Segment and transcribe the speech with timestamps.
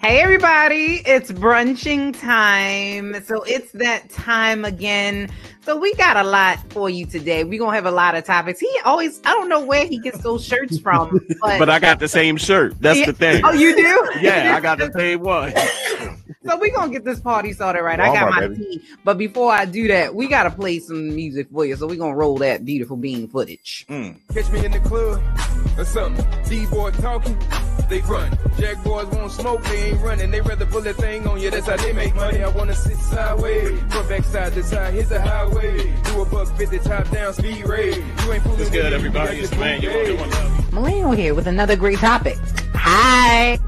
[0.00, 3.20] Hey everybody, it's brunching time.
[3.24, 5.28] So it's that time again.
[5.62, 7.42] So we got a lot for you today.
[7.44, 8.60] We're gonna have a lot of topics.
[8.60, 11.98] He always I don't know where he gets those shirts from, but, But I got
[11.98, 12.80] the same shirt.
[12.80, 13.06] That's Yeah.
[13.06, 13.44] the thing.
[13.44, 14.10] Oh, you do?
[14.20, 15.52] Yeah, I got the same one.
[16.44, 17.98] So we're gonna get this party started right.
[17.98, 18.56] Oh, I got Walmart, my baby.
[18.78, 21.74] tea, but before I do that, we gotta play some music for you.
[21.76, 23.84] So we're gonna roll that beautiful bean footage.
[23.88, 25.20] Catch me in the club
[25.76, 26.24] or something.
[26.48, 27.36] D-boy talking,
[27.88, 28.36] they run.
[28.58, 30.30] Jack boys won't smoke, they ain't running.
[30.30, 31.50] They rather pull that thing on you.
[31.50, 32.42] That's how they make money.
[32.42, 34.94] I wanna sit sideways, from backside to side.
[34.94, 35.92] Here's the highway.
[36.04, 37.96] Do a buck fifty, top down, speed raid.
[37.96, 39.36] You ain't fooling What's good, with me, everybody?
[39.36, 39.80] you It's got man.
[39.80, 40.40] the You boot, want hey.
[40.40, 40.72] one love.
[40.74, 42.36] Millennial here with another great topic.
[42.74, 43.58] Hi.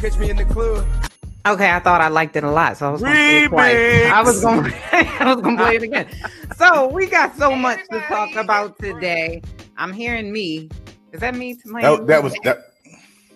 [0.00, 0.86] Catch me in the club.
[1.46, 4.12] Okay, I thought I liked it a lot, so I was gonna play it twice.
[4.12, 6.08] I was gonna I was gonna play it again.
[6.56, 9.42] So we got so much to talk about today.
[9.76, 10.70] I'm hearing me.
[11.12, 11.84] Is that me to playing?
[11.98, 12.58] That, that was that.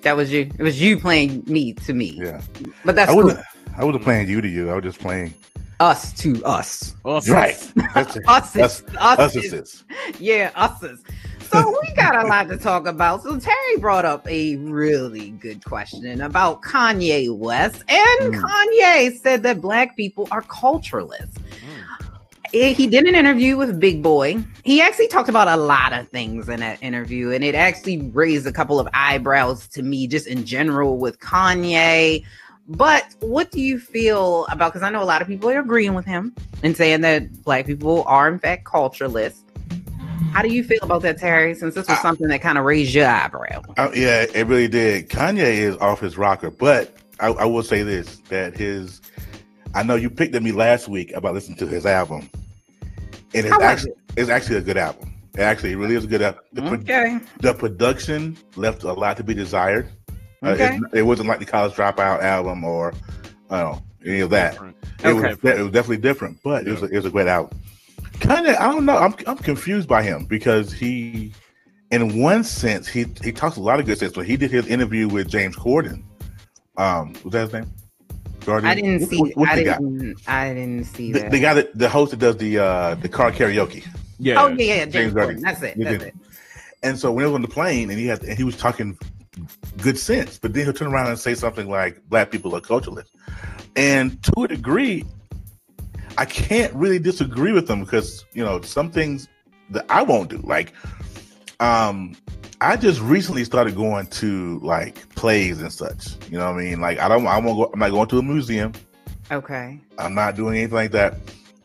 [0.03, 0.51] that was you.
[0.59, 2.13] It was you playing me to me.
[2.17, 2.41] Yeah,
[2.85, 3.25] But that's I cool.
[3.25, 3.45] wasn't.
[3.77, 4.71] I wasn't playing you to you.
[4.71, 5.35] I was just playing.
[5.79, 6.95] us to us.
[7.05, 7.35] Awesome.
[7.35, 7.73] Right.
[7.95, 8.25] That's it.
[8.27, 8.81] Us Us.
[8.81, 9.85] is us, Us is- is this.
[10.19, 11.05] yeah, us is.
[11.51, 13.23] So we got a lot to talk about.
[13.23, 18.43] So Terry brought up a really good question about Kanye West, and Mm.
[18.43, 21.39] Kanye said that black people are culturalists.
[22.55, 24.43] Eh, He did an interview with Big Boy.
[24.65, 28.47] He actually talked about a lot of things in that interview, and it actually raised
[28.47, 32.25] a couple of eyebrows to me, just in general with Kanye.
[32.71, 34.73] But what do you feel about?
[34.73, 37.65] Because I know a lot of people are agreeing with him and saying that black
[37.67, 39.41] people are in fact culturalists.
[40.33, 41.55] How do you feel about that, Terry?
[41.55, 43.63] Since this was I- something that kind of raised your eyebrow.
[43.77, 45.09] Uh, yeah, it really did.
[45.09, 49.01] Kanye is off his rocker, but I, I will say this: that his,
[49.75, 52.29] I know you picked at me last week about listening to his album,
[53.35, 55.15] and it's How was actually it's actually a good album.
[55.35, 56.41] It actually really is a good album.
[56.53, 57.21] The, pro- Okay.
[57.41, 59.89] the production left a lot to be desired.
[60.43, 60.77] Uh, Okay.
[60.93, 62.93] it, it wasn't like the College Dropout album or,
[63.51, 64.53] I don't know, any of that.
[64.53, 64.77] Different.
[65.05, 65.59] It, was, Okay.
[65.59, 67.57] it was definitely different, but it was a, it was a great album.
[68.21, 68.97] Kind of, I don't know.
[68.97, 71.33] I'm I'm confused by him because he,
[71.91, 74.13] in one sense, he he talks a lot of good sense.
[74.13, 76.03] But he did his interview with James Corden.
[76.77, 77.73] Um, was that his name?
[78.41, 78.65] Corden?
[78.65, 79.19] I didn't What- see.
[79.19, 80.17] what- what's I the didn't.
[80.29, 81.31] I didn't see The, that.
[81.31, 83.87] the guy that the host that does the uh the car karaoke.
[84.19, 84.43] Yeah.
[84.43, 85.37] oh yeah, yeah, James James Corden.
[85.37, 85.41] Corden.
[85.43, 85.75] That's it.
[85.79, 86.03] That's did.
[86.03, 86.15] it.
[86.83, 88.99] And so when he was on the plane and he had and he was talking
[89.81, 93.11] good sense, but then he'll turn around and say something like black people are culturalists.
[93.77, 95.05] And to a degree,
[96.19, 99.29] I can't really disagree with them because you know some things
[99.71, 100.39] that I won't do.
[100.39, 100.73] Like
[101.61, 102.17] um
[102.61, 106.17] I just recently started going to like plays and such.
[106.29, 106.81] You know what I mean?
[106.81, 108.73] Like I don't I won't go I'm not going to a museum.
[109.31, 109.79] Okay.
[109.97, 111.15] I'm not doing anything like that.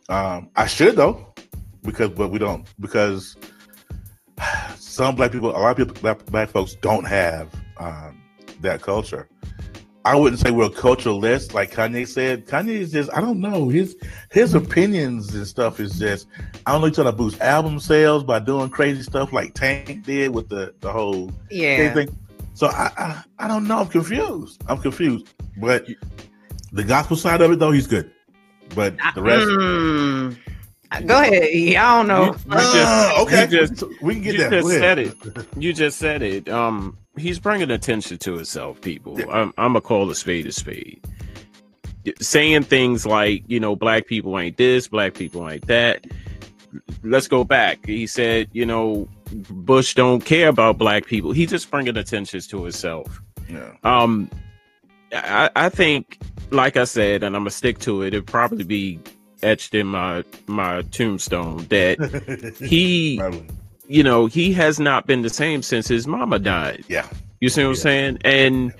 [0.08, 1.34] Um, I should though,
[1.82, 3.36] because but we don't because
[4.76, 7.48] some black people, a lot of people, black, black folks don't have
[7.78, 8.22] um,
[8.60, 9.28] that culture.
[10.06, 12.46] I wouldn't say we're a culturalist, like Kanye said.
[12.46, 13.96] Kanye is just I don't know his
[14.30, 16.26] his opinions and stuff is just
[16.66, 16.86] I don't know.
[16.88, 20.74] He's trying to boost album sales by doing crazy stuff like Tank did with the
[20.80, 21.92] the whole Yeah.
[21.94, 22.14] thing.
[22.52, 23.78] So I, I I don't know.
[23.78, 24.62] I'm confused.
[24.68, 25.28] I'm confused.
[25.56, 25.86] But
[26.72, 28.10] the gospel side of it though, he's good.
[28.74, 30.36] But the rest, Mm.
[31.06, 31.48] Go ahead.
[31.52, 32.24] Yeah, I don't know.
[32.24, 34.50] You- you Ah, just- okay, you just- we can get you there.
[34.60, 35.14] just said it.
[35.58, 36.48] You just said it.
[36.48, 39.18] Um, he's bringing attention to himself, people.
[39.30, 41.00] I'm, I'm gonna call a spade a spade.
[42.20, 46.06] Saying things like, you know, black people ain't this, black people ain't that.
[47.02, 47.86] Let's go back.
[47.86, 51.32] He said, you know, Bush don't care about black people.
[51.32, 53.22] He's just bringing attention to himself.
[53.48, 53.72] Yeah.
[53.84, 54.30] Um,
[55.12, 56.18] I, I think,
[56.50, 58.08] like I said, and I'm gonna stick to it.
[58.08, 59.00] It'd probably be
[59.42, 63.20] etched in my my tombstone that he.
[63.86, 66.84] You know, he has not been the same since his mama died.
[66.88, 67.06] Yeah.
[67.40, 68.18] You see what I'm saying?
[68.24, 68.72] And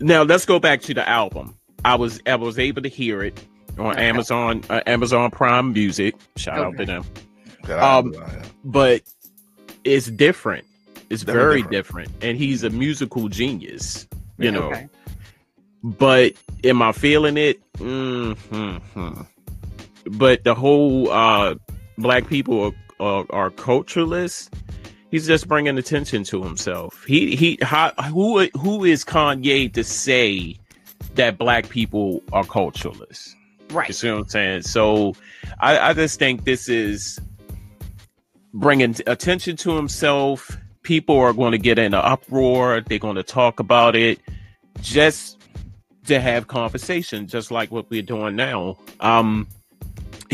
[0.00, 1.54] now let's go back to the album.
[1.84, 3.38] I was I was able to hear it
[3.78, 4.08] on Okay.
[4.08, 6.14] Amazon uh, Amazon Prime Music.
[6.36, 7.04] Shout out to them.
[7.64, 8.42] That I- Um, yeah.
[8.64, 9.02] But
[9.84, 10.64] it's different.
[11.10, 12.08] It's Definitely very different.
[12.08, 12.24] different.
[12.24, 14.08] and he's a musical genius.
[14.38, 14.88] You know, Okay.
[15.82, 16.32] but
[16.64, 17.60] am I feeling it?
[17.74, 19.22] Mm-hmm.
[20.06, 21.54] But the whole uh,
[21.98, 24.50] black people are, are, are culturalists.
[25.10, 27.04] He's just bringing attention to himself.
[27.04, 27.58] He he.
[27.62, 30.56] How, who who is Kanye to say
[31.14, 33.34] that black people are cultureless?
[33.70, 33.88] Right.
[33.88, 34.62] You see what I'm saying?
[34.62, 35.14] So
[35.60, 37.20] I, I just think this is
[38.52, 40.56] bringing attention to himself.
[40.82, 42.80] People are going to get in an uproar.
[42.80, 44.20] They're going to talk about it
[44.80, 45.40] just
[46.06, 48.78] to have conversation, just like what we're doing now.
[49.00, 49.48] Um,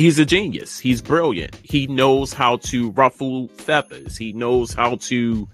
[0.00, 0.78] he's a genius.
[0.78, 1.54] He's brilliant.
[1.62, 4.16] He knows how to ruffle feathers.
[4.16, 5.46] He knows how to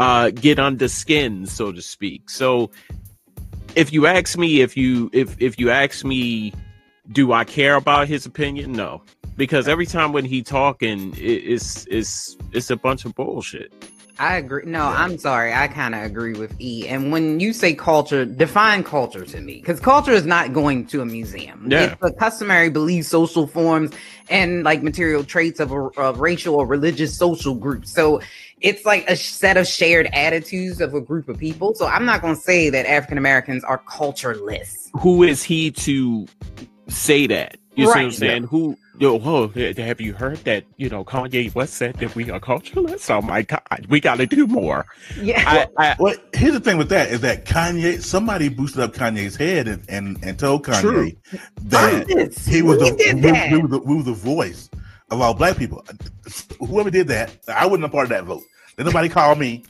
[0.00, 2.28] uh, get under skin, so to speak.
[2.28, 2.70] So
[3.76, 6.52] if you ask me, if you if if you ask me,
[7.12, 8.72] do I care about his opinion?
[8.72, 9.02] No,
[9.36, 13.72] because every time when he talking, it, it's it's it's a bunch of bullshit.
[14.20, 14.62] I agree.
[14.66, 15.52] No, I'm sorry.
[15.52, 16.88] I kind of agree with E.
[16.88, 21.00] And when you say culture, define culture to me, because culture is not going to
[21.00, 21.68] a museum.
[21.70, 21.92] Yeah.
[21.92, 23.92] It's the customary beliefs, social forms,
[24.28, 27.86] and like material traits of a, racial or religious social group.
[27.86, 28.20] So
[28.60, 31.74] it's like a set of shared attitudes of a group of people.
[31.74, 34.90] So I'm not going to say that African Americans are cultureless.
[35.00, 36.26] Who is he to
[36.88, 37.56] say that?
[37.76, 38.14] You see what I'm Right.
[38.14, 38.42] saying?
[38.44, 38.76] Who?
[39.00, 40.64] Yo, whoa, have you heard that?
[40.76, 43.08] You know, Kanye West said that we are cultureless.
[43.08, 44.86] Oh my God, we got to do more.
[45.20, 45.68] Yeah.
[45.78, 49.36] I, I, Well, here's the thing with that is that Kanye, somebody boosted up Kanye's
[49.36, 51.12] head and, and, and told Kanye True.
[51.62, 53.52] that oh, Yes, he was we the did we, that.
[53.52, 54.68] we were the we were the voice
[55.10, 55.84] of all black people.
[56.58, 58.42] Whoever did that, I wasn't a part of that vote.
[58.76, 59.64] Did nobody call me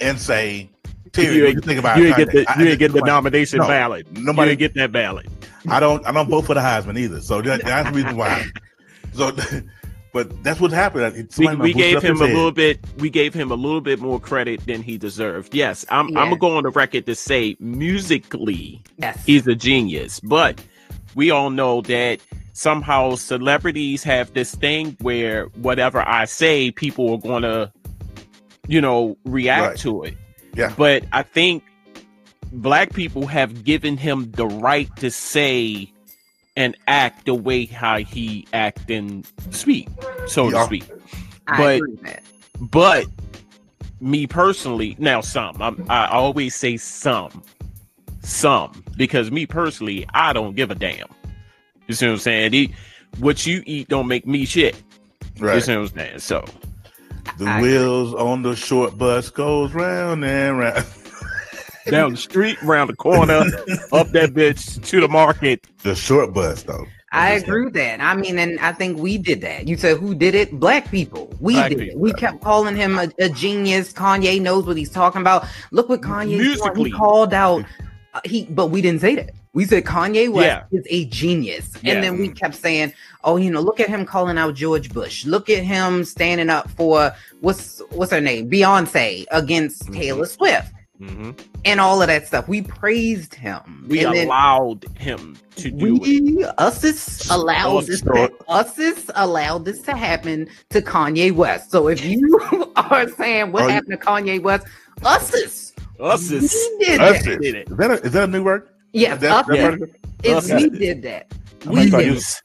[0.00, 0.68] and say,
[1.16, 2.88] Terry, you what ain't, you think about you ain't get the I- you ain't get
[2.92, 4.06] the nobody- nomination No, ballot.
[4.12, 5.26] nobody- you ain't get that ballot.
[5.68, 7.20] I don't I don't vote for the Heisman either.
[7.20, 8.44] So that, that's the reason why.
[9.14, 9.32] So,
[10.12, 11.14] but that's what happened.
[11.16, 12.34] We, Somebody we boosted gave him a head.
[12.36, 12.78] little bit.
[12.98, 15.54] We gave him a little bit more credit than he deserved.
[15.54, 16.08] Yes, I'm.
[16.16, 19.24] I'm gonna go on the record to say musically, yes.
[19.24, 20.20] he's a genius.
[20.20, 20.62] But
[21.14, 22.20] we all know that
[22.52, 27.72] somehow celebrities have this thing where whatever I say, people are gonna,
[28.68, 29.78] you know, react Right.
[29.78, 30.16] to it.
[30.56, 30.72] Yeah.
[30.76, 31.62] But I think
[32.52, 35.92] black people have given him the right to say
[36.56, 39.88] and act the way how he act and speak,
[40.26, 40.84] so to speak.
[41.46, 42.22] I but- agree with that.
[42.58, 43.06] But
[44.00, 47.42] me personally, now some I'm, I always say some,
[48.22, 51.08] some because me personally, I don't give a damn.
[51.86, 52.52] You see what I'm saying?
[52.52, 52.74] He-
[53.18, 54.74] what you eat don't make me shit.
[55.54, 56.18] You see what I'm saying?
[56.20, 56.44] So
[57.38, 60.84] The I- wheels on the short bus goes round and round.
[61.90, 63.44] down the street, around the corner,
[63.92, 65.64] up that bitch to the market.
[65.82, 66.84] The short bus, though.
[67.12, 68.00] I agree with that.
[68.00, 69.68] I mean, and I think we did that.
[69.68, 70.58] You said who did it?
[70.58, 71.32] Black people.
[71.40, 71.98] We Black did people.
[71.98, 72.00] it.
[72.02, 73.92] We kept calling him a, a genius.
[73.92, 75.46] Kanye knows what he's talking about.
[75.70, 76.90] Look what Kanye Musically.
[76.90, 77.64] He called out.
[78.14, 79.30] uh, he, but we didn't say that.
[79.56, 80.78] We said Kanye West Yeah.
[80.78, 81.94] is a genius, Yeah.
[81.94, 82.92] and then we kept saying,
[83.24, 85.24] "Oh, you know, look at him calling out George Bush.
[85.24, 89.94] Look at him standing up for what's what's her name, Beyonce against Mhm.
[89.96, 90.68] Taylor Swift,
[90.98, 91.30] hmm
[91.64, 92.46] and all of that stuff.
[92.48, 93.86] We praised him.
[93.88, 96.02] We and then- allowed him to do it.
[96.02, 98.28] we us is allowed this sure.
[98.28, 101.70] to, us is allowed this to happen to Kanye West.
[101.70, 102.20] So if you
[102.76, 104.66] are saying what Are you- happened to Kanye West,
[105.02, 107.32] us is Us we is did Us that.
[107.32, 107.38] is.
[107.38, 107.68] did it.
[107.70, 108.68] Is that a, is that a new word?
[108.96, 109.68] Yes, That- us that yeah.
[109.68, 109.90] part it?
[110.22, 111.26] is us we did that.
[111.66, 112.42] We did using- it.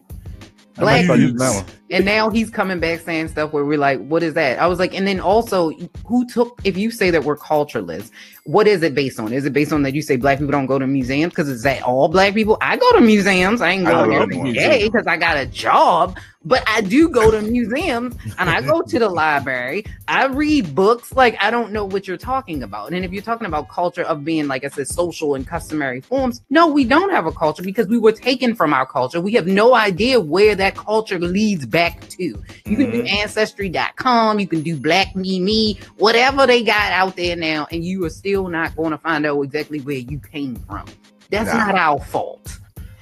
[0.77, 1.65] I might start Black using.
[1.91, 4.57] And now he's coming back saying stuff where we're like, what is that?
[4.59, 5.71] I was like, and then also,
[6.05, 8.09] who took, if you say that we're cultureless,
[8.45, 9.33] what is it based on?
[9.33, 11.31] Is it based on that you say black people don't go to museums?
[11.33, 12.57] Because is that all black people?
[12.61, 13.61] I go to museums.
[13.61, 14.83] I ain't going go to museums.
[14.83, 18.99] because I got a job, but I do go to museums and I go to
[18.99, 19.85] the library.
[20.07, 21.13] I read books.
[21.13, 22.93] Like, I don't know what you're talking about.
[22.93, 26.41] And if you're talking about culture of being, like I said, social and customary forms,
[26.49, 29.21] no, we don't have a culture because we were taken from our culture.
[29.21, 32.23] We have no idea where that culture leads back to.
[32.23, 33.17] You can do mm-hmm.
[33.21, 38.03] ancestry.com, you can do black me me, whatever they got out there now, and you
[38.05, 40.85] are still not going to find out exactly where you came from.
[41.29, 41.67] That's Nah.
[41.67, 42.59] not our fault.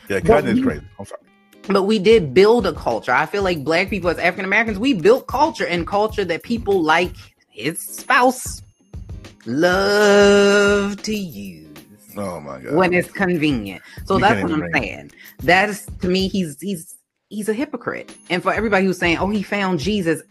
[0.09, 0.85] Yeah, Kanye's we- crazy.
[0.99, 1.21] I'm sorry.
[1.67, 3.11] But we did build a culture.
[3.11, 6.81] I feel like black people as African Americans, we built culture and culture that people
[6.81, 7.13] like
[7.49, 8.61] his spouse
[9.45, 11.67] love to use
[12.17, 12.73] Oh my god.
[12.75, 13.81] when it's convenient.
[14.05, 15.11] So You that's what I'm saying.
[15.43, 16.95] That is to me, he's he's
[17.29, 18.15] he's a hypocrite.
[18.29, 20.21] And for everybody who's saying, "Oh, he found Jesus,"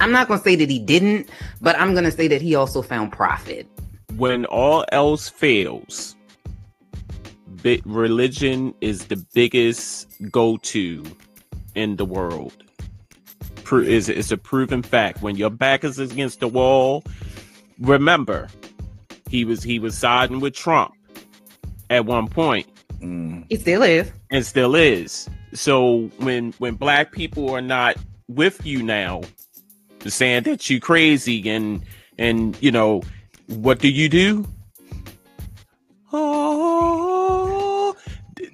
[0.00, 1.28] I'm not going to say that he didn't,
[1.60, 3.66] but I'm going to say that he also found profit.
[4.16, 6.16] when all else fails,
[7.62, 11.04] bi- religion is the biggest go-to
[11.74, 12.52] in the world.
[13.64, 15.22] Pro- is it's a proven fact.
[15.22, 17.04] When your back is against the wall,
[17.80, 18.48] remember,
[19.28, 20.94] he was he was siding with Trump
[21.90, 22.66] at one point
[23.00, 23.44] Mm.
[23.48, 24.10] He still is.
[24.32, 25.28] and still is.
[25.54, 27.96] So when when black people are not
[28.26, 29.20] with you now,
[30.04, 31.80] saying that you crazy and
[32.18, 33.02] and you know
[33.46, 34.44] what do you do?
[36.12, 36.57] Oh,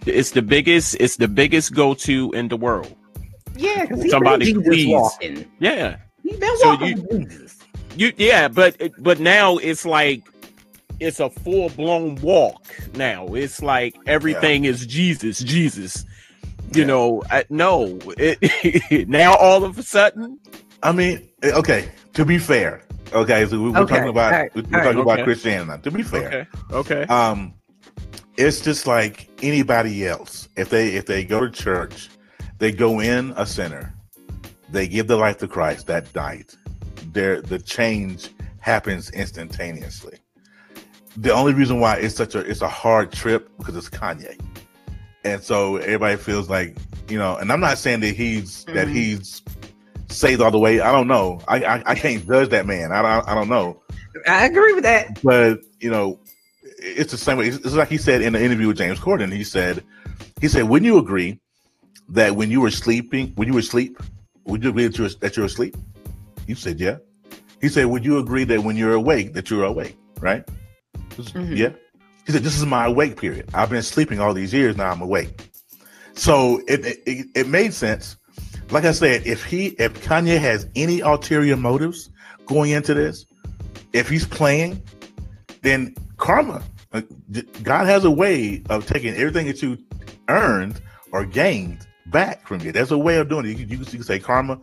[0.06, 0.96] it's the biggest.
[1.00, 2.94] It's the biggest go to in the world.
[3.56, 4.86] Yeah, because Somebody Jesus please.
[4.92, 5.44] walking.
[5.60, 7.58] Yeah, He been So walking you- Jesus.
[7.96, 8.12] you.
[8.16, 10.22] Yeah, but but now it's like
[11.00, 12.64] it's a full blown walk.
[12.96, 16.04] Now it's like everything is Jesus, Jesus.
[16.72, 16.86] You Yeah.
[16.86, 17.98] know, I, no.
[18.18, 20.38] It, now all of a sudden,
[20.82, 21.88] I mean, okay.
[22.14, 22.82] To be fair,
[23.12, 24.98] Okay, so we- we're Okay, talking about all right, we're all talking right.
[24.98, 25.22] about Okay.
[25.24, 25.68] Christianity.
[25.70, 27.02] Now, to be fair, Okay.
[27.02, 27.02] Okay.
[27.12, 27.54] um,
[28.36, 30.48] it's just like anybody else.
[30.56, 32.08] If they if they go to church,
[32.58, 33.94] they go in a sinner,
[34.70, 36.56] they give their life to Christ that night.
[37.12, 40.18] There, the change happens instantaneously.
[41.16, 44.40] The only reason why it's such a it's a hard trip because it's Kanye,
[45.24, 46.76] and so everybody feels like
[47.08, 47.36] you know.
[47.36, 48.92] And I'm not saying that he's that Mhm.
[48.92, 49.42] he's
[50.08, 50.80] saved all the way.
[50.80, 51.40] I don't know.
[51.46, 52.90] I I, I can't judge that man.
[52.90, 53.80] I don't I don't know
[54.26, 55.22] I agree with that.
[55.22, 56.18] but you know,
[56.84, 57.48] it's the same way.
[57.48, 59.32] It's, like he said in the interview with James Corden.
[59.32, 59.82] He said,
[60.40, 61.40] he said, "Wouldn't you agree
[62.10, 63.98] that when you were sleeping, when you were asleep,
[64.44, 65.76] would you agree that you were, that you're asleep?"
[66.46, 66.98] You said, "Yeah."
[67.60, 70.44] He said, "Would you agree that when you're awake, that you're awake?" Right?
[71.16, 71.56] Mhm.
[71.56, 71.70] Yeah.
[72.26, 73.48] He said, "This is my awake period.
[73.54, 74.76] I've been sleeping all these years.
[74.76, 75.50] Now I'm awake."
[76.14, 78.16] So it it, it made sense.
[78.70, 82.10] Like I said, if he if Kanye has any ulterior motives
[82.46, 83.26] going into this,
[83.92, 84.82] if he's playing,
[85.62, 86.62] then karma.
[86.94, 89.76] Like, d- God has a way of taking everything that you
[90.28, 90.80] earned
[91.12, 92.70] or gained back from you.
[92.72, 93.48] There's a way of doing it.
[93.48, 94.60] You, can- you, can- you can say karma.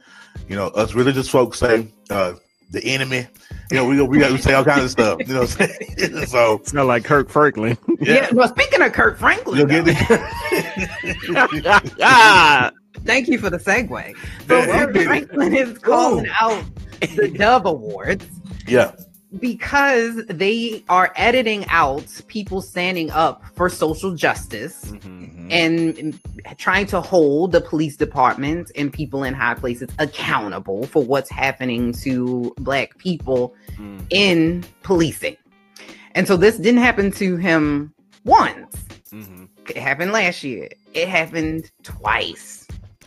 [0.48, 2.34] You know, us religious folks say uh,
[2.72, 3.28] the enemy.
[3.70, 5.20] You know, we we, got, we say all kinds of stuff.
[5.20, 6.26] You know, what I'm saying?
[6.66, 7.78] so like Kirk Franklin.
[8.00, 8.14] Yeah.
[8.14, 8.30] yeah.
[8.32, 11.46] Well, speaking of Kirk Franklin, You'll get though,
[12.02, 12.72] ah,
[13.06, 14.16] thank you for the segue.
[14.48, 14.86] So Yeah.
[14.86, 16.32] Kirk Franklin is calling Ooh.
[16.40, 16.64] out
[17.02, 18.26] the Dove Awards
[18.68, 18.92] yeah.
[19.40, 25.48] Because they are editing out people standing up for social justice Mhm.
[25.50, 26.20] and
[26.58, 31.94] trying to hold the police department and people in high places accountable for what's happening
[31.94, 34.06] to black people Mm.
[34.10, 35.38] in policing.
[36.14, 37.94] And so this didn't happen to him
[38.26, 38.76] once.
[39.14, 39.48] Mhm.
[39.70, 40.70] It happened last year.
[40.94, 42.61] It happened twice.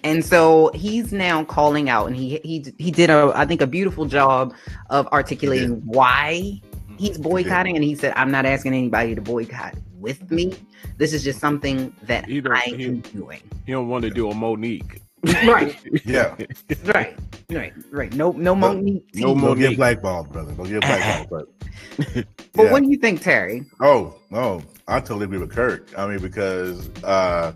[0.04, 3.66] And so he's now calling out and he he he did a I think a
[3.66, 4.54] beautiful job
[4.90, 6.60] of articulating why
[6.98, 10.54] he's boycotting and he said I'm not asking anybody to boycott with me.
[10.98, 13.40] This is just something that He I he- am doing.
[13.66, 15.00] You don't want to do a Monique.
[15.46, 16.36] right, Yeah.
[16.84, 17.18] right,
[17.50, 18.12] right, right.
[18.12, 19.06] No no Monique.
[19.14, 19.34] no tea.
[19.34, 19.76] mo- Don't get Monique.
[19.78, 20.52] blackballed, brother.
[20.52, 21.30] Don't get blackballed.
[21.30, 22.70] But, But yeah.
[22.72, 23.64] what do you think, Terry?
[23.80, 25.88] Oh, no, I totally agree with Kirk.
[25.98, 27.52] I mean, because uh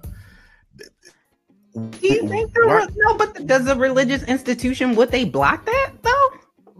[2.00, 3.16] Do you think there was no?
[3.16, 6.28] But does a religious institution would they block that though?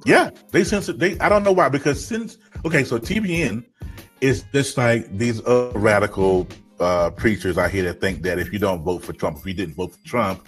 [0.04, 0.92] Yeah, they censor.
[0.92, 3.64] They I don't know why because since okay, so TBN
[4.20, 6.46] is just like these uh, radical
[6.80, 9.54] uh preachers out here that think that if you don't vote for Trump, if you
[9.54, 10.46] didn't vote for Trump,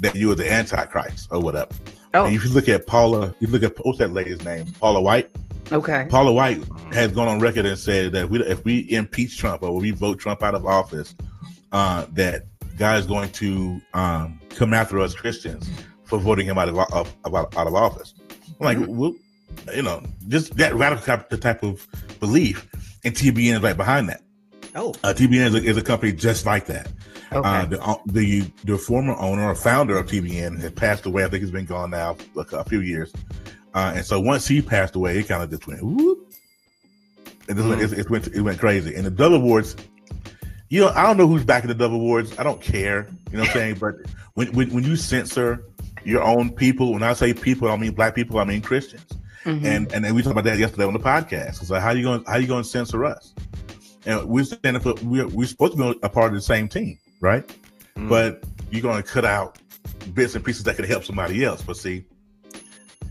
[0.00, 1.72] that you are the Antichrist or whatever.
[2.14, 5.00] Oh, And if you look at Paula, you look at what's that lady's name, Paula
[5.00, 5.30] White.
[5.72, 6.06] okay.
[6.10, 9.74] Paula White has gone on record and said that we, if we impeach Trump or
[9.74, 11.14] we vote Trump out of office,
[11.72, 12.44] uh, that
[12.82, 15.70] God is going to um, come after us Christians
[16.02, 18.12] for voting him out of of, of out of office.
[18.60, 19.14] I'm like, well,
[19.72, 21.86] you know, just that radical type, the type of
[22.18, 22.68] belief,
[23.04, 24.22] and TBN is right behind that.
[24.74, 26.88] Oh, Uh, TBN is a, is a company just like that.
[27.30, 27.48] okay.
[27.48, 31.22] Uh, the, the the former owner or founder of TBN has passed away.
[31.24, 33.12] I think he's been gone now a, a few years.
[33.74, 36.18] Uh, and so once he passed away, it kind of just went whoop.
[37.48, 38.92] Went, it, it went it went crazy.
[38.96, 39.76] And the Dove Awards,
[40.72, 42.38] you know, I don't know who's backing the Dove Awards.
[42.38, 43.06] I don't care.
[43.30, 43.74] You know what I'm saying?
[43.78, 43.96] But
[44.32, 45.66] when, when when you censor
[46.02, 48.38] your own people, when I say people, I mean black people.
[48.38, 49.04] I mean Christians.
[49.44, 49.64] Mhm.
[49.66, 51.60] And and then we talked about that yesterday on the podcast.
[51.60, 53.34] It's like how you going how you going to censor us?
[54.06, 56.98] And we're standing for we're we're supposed to be a part of the same team,
[57.20, 57.46] right?
[57.94, 58.08] Mm.
[58.08, 59.58] But you're going to cut out
[60.14, 61.60] bits and pieces that could help somebody else.
[61.60, 62.06] But see,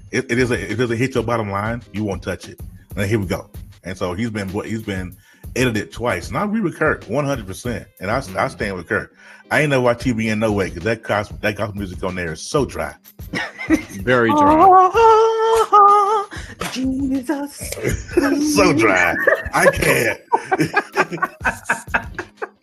[0.10, 2.60] it, it is a it doesn't hit your bottom line, you won't touch it.
[2.96, 3.52] And here we go.
[3.84, 5.16] And so he's been he's been
[5.56, 7.46] edited twice, and I agree with Kirk 100.
[7.48, 8.52] percent And I I mm.
[8.52, 9.16] stand with Kirk.
[9.50, 12.32] I ain't know why TBN no way because that gospel that gospel music on there
[12.32, 12.96] is so dry.
[13.68, 14.58] very dry.
[15.74, 16.30] Oh,
[16.72, 17.58] Jesus.
[18.56, 19.14] so dry.
[19.54, 20.22] I can't.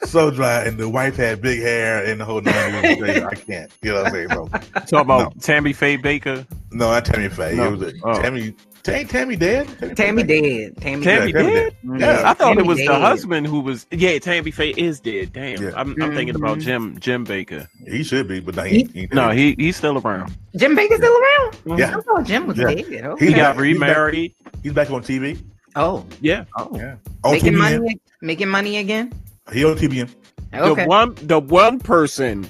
[0.05, 2.55] so dry, and the wife had big hair and the whole nine.
[2.85, 3.23] It.
[3.23, 3.71] I can't.
[3.83, 4.29] You know what I'm saying?
[4.31, 4.49] So,
[4.87, 6.47] Talk about Tammy Faye Bakker.
[6.73, 7.55] no, not Tammy Faye.
[7.55, 7.75] No.
[7.75, 8.23] It was a, Oh.
[8.23, 8.55] Tammy.
[8.83, 9.97] Tammy, Tammy dead.
[9.97, 10.41] Tammy Faye?
[10.71, 10.77] dead.
[10.81, 11.77] Tammy, Tammy Tammy dead?
[11.99, 12.23] Yeah.
[12.25, 13.87] I thought Tammy it was the husband who was.
[13.91, 15.33] Yeah, Tammy Faye is dead.
[15.33, 15.71] Damn, Yeah.
[15.77, 16.63] I'm, I'm thinking about Mhm.
[16.63, 17.67] Jim Jim Bakker.
[17.87, 20.35] He should be, but no, he, he, No, he he's still around.
[20.57, 21.79] Jim Bakker still around?
[21.79, 21.97] Yeah.
[21.97, 22.67] I thought Jim was Yeah.
[22.69, 22.79] dead.
[22.87, 23.27] He Okay.
[23.27, 24.35] He's got back- he's back- remarried.
[24.63, 25.39] he's back on TV.
[25.77, 26.71] Oh, Yeah, oh.
[26.75, 26.95] Yeah,
[27.25, 27.59] on Making TBN.
[27.59, 29.13] money, making money again.
[29.53, 30.09] He on TBN.
[30.55, 30.83] Okay.
[30.85, 32.49] the one the one person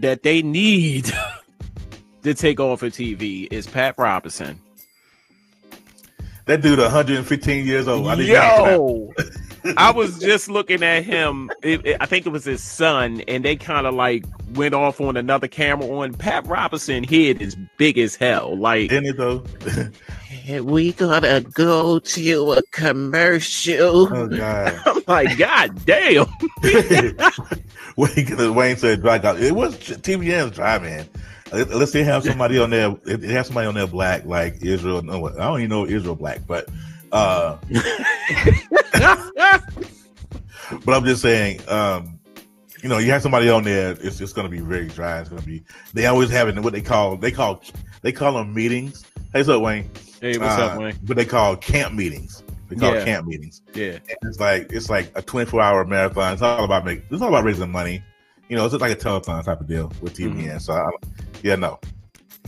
[0.00, 1.12] that they need
[2.22, 4.58] to take off of TV is Pat Robinson.
[6.46, 8.06] That dude, 115 years old.
[8.06, 9.12] I think he got Yo,
[9.78, 11.50] I was just looking at him.
[11.62, 14.24] It- it- I think it was his son, and they kind of like
[14.54, 17.02] went off on another camera on Pat Robinson.
[17.02, 18.58] Head is big as hell.
[18.58, 19.42] Like Isn't it though?
[20.62, 24.14] we gotta go to a commercial.
[24.14, 24.78] Oh God.
[24.86, 26.26] I'm like, God damn.
[27.96, 29.40] Wayne, Wayne said dry golf.
[29.40, 31.06] It was TBN's dry man.
[31.54, 32.96] Let's say have somebody on there.
[33.06, 35.02] It have somebody on there black like Israel.
[35.02, 36.68] No, I don't even know Israel black, but
[37.12, 37.56] uh,
[40.84, 42.18] but I'm just saying, um,
[42.82, 43.92] you know, you have somebody on there.
[44.00, 45.20] It's just going to be very dry.
[45.20, 45.62] It's going to be.
[45.92, 47.62] They always have having what they call they call
[48.02, 49.04] they call them meetings.
[49.32, 49.90] Hey, what's up, Wayne?
[50.20, 50.98] Hey, what's Uh, up, Wayne?
[51.04, 52.42] But they call camp meetings.
[52.68, 53.04] They call Yeah.
[53.04, 53.62] camp meetings.
[53.74, 53.92] Yeah.
[54.08, 56.32] And it's like it's like a 24 hour marathon.
[56.32, 57.04] It's all about making.
[57.10, 58.02] It's all about raising money.
[58.48, 60.34] You know, it's like a telethon type of deal with TBN.
[60.44, 60.58] Mm-hmm.
[60.58, 60.90] So, I,
[61.42, 61.80] yeah, no,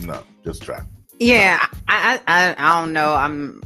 [0.01, 0.81] no, just try.
[1.19, 3.13] Yeah, I, I, I, I don't know.
[3.13, 3.61] I'm,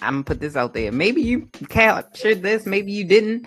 [0.00, 0.90] I'm gonna put this out there.
[0.92, 2.64] Maybe you captured this.
[2.64, 3.46] Maybe you didn't.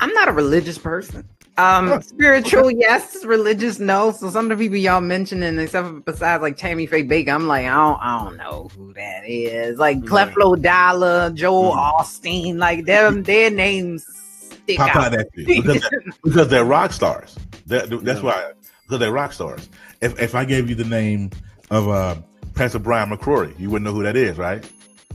[0.00, 1.28] I'm not a religious person.
[1.58, 3.22] Um, spiritual, yes.
[3.22, 4.12] Religious, no.
[4.12, 7.46] So some of the people y'all mentioning, except for besides like Tammy Faye Bakker, I'm
[7.46, 9.78] like, I don't, I don't know who that is.
[9.78, 10.32] Like Right.
[10.32, 12.00] Creflo Dollar, Joel Mhm.
[12.00, 14.06] Osteen, like them, their names
[14.50, 15.04] stick Pop out.
[15.06, 15.90] out that shit because,
[16.24, 17.36] because they're rock stars.
[17.70, 18.24] They're- that's Yeah.
[18.26, 19.68] why because they're rock stars.
[20.02, 21.30] If if I gave you the name
[21.70, 22.16] of uh,
[22.54, 24.62] Pastor Brian McCrory, you wouldn't know who that is, right?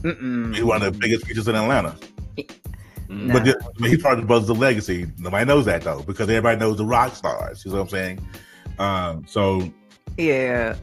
[0.02, 0.54] Mm-mm.
[0.54, 1.94] He's one of the biggest preachers in Atlanta.
[2.36, 2.48] Mm.
[3.08, 3.32] No.
[3.34, 5.06] But the, but he's part of the Brothers of Legacy.
[5.18, 7.64] Nobody knows that though, because everybody knows the rock stars.
[7.64, 8.28] You know what I'm saying?
[8.78, 9.70] Um, so
[10.16, 10.74] Yeah.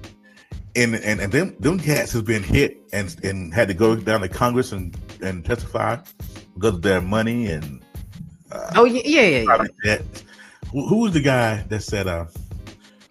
[0.76, 4.22] and and and them them cats has been hit and and had to go down
[4.22, 5.98] to Congress and and testify
[6.56, 7.82] because of their money and
[8.52, 9.98] uh, Oh yeah, yeah, yeah.
[10.74, 10.82] Yeah.
[10.82, 10.90] private jets.
[10.90, 12.26] Who, who was the guy that said uh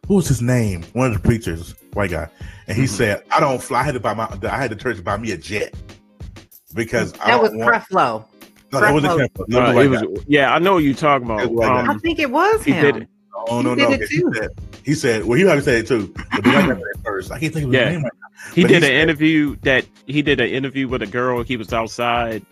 [0.08, 0.82] who was his name?
[0.94, 2.28] One of the preachers, white guy,
[2.66, 2.88] and he Mhm.
[2.88, 3.80] said, "I don't fly.
[3.80, 4.28] I had to buy my.
[4.42, 5.74] I had the church buy me a jet
[6.74, 8.24] because That don't was want." Creflo.
[8.72, 9.28] no, that wasn't Creflo.
[9.28, 9.46] Creflo.
[9.48, 10.24] That Uh, was the it white was, guy.
[10.28, 11.42] yeah, I know what you're talking about.
[11.42, 12.84] It was like I Um, think it was he him.
[12.84, 13.08] did it.
[13.48, 13.90] Oh he no, no.
[13.90, 14.48] He said,
[14.84, 16.12] he said, well, he already said it too.
[16.34, 17.30] But the white guy said it first.
[17.32, 17.90] I can't think of his Yeah.
[17.90, 18.12] name right
[18.54, 21.42] he But did he an said- interview that he did an interview with a girl.
[21.42, 22.42] He was outside.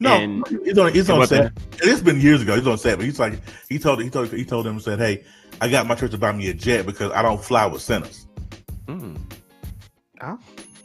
[0.00, 0.92] No, And- he's on.
[0.92, 1.52] He's on What set.
[1.82, 2.56] It's been years ago.
[2.56, 3.34] He's on set, but he's like
[3.68, 5.24] he told he told he told them said, "Hey,
[5.60, 8.26] I got my church to buy me a jet because I don't fly with sinners."
[8.86, 9.18] Mm,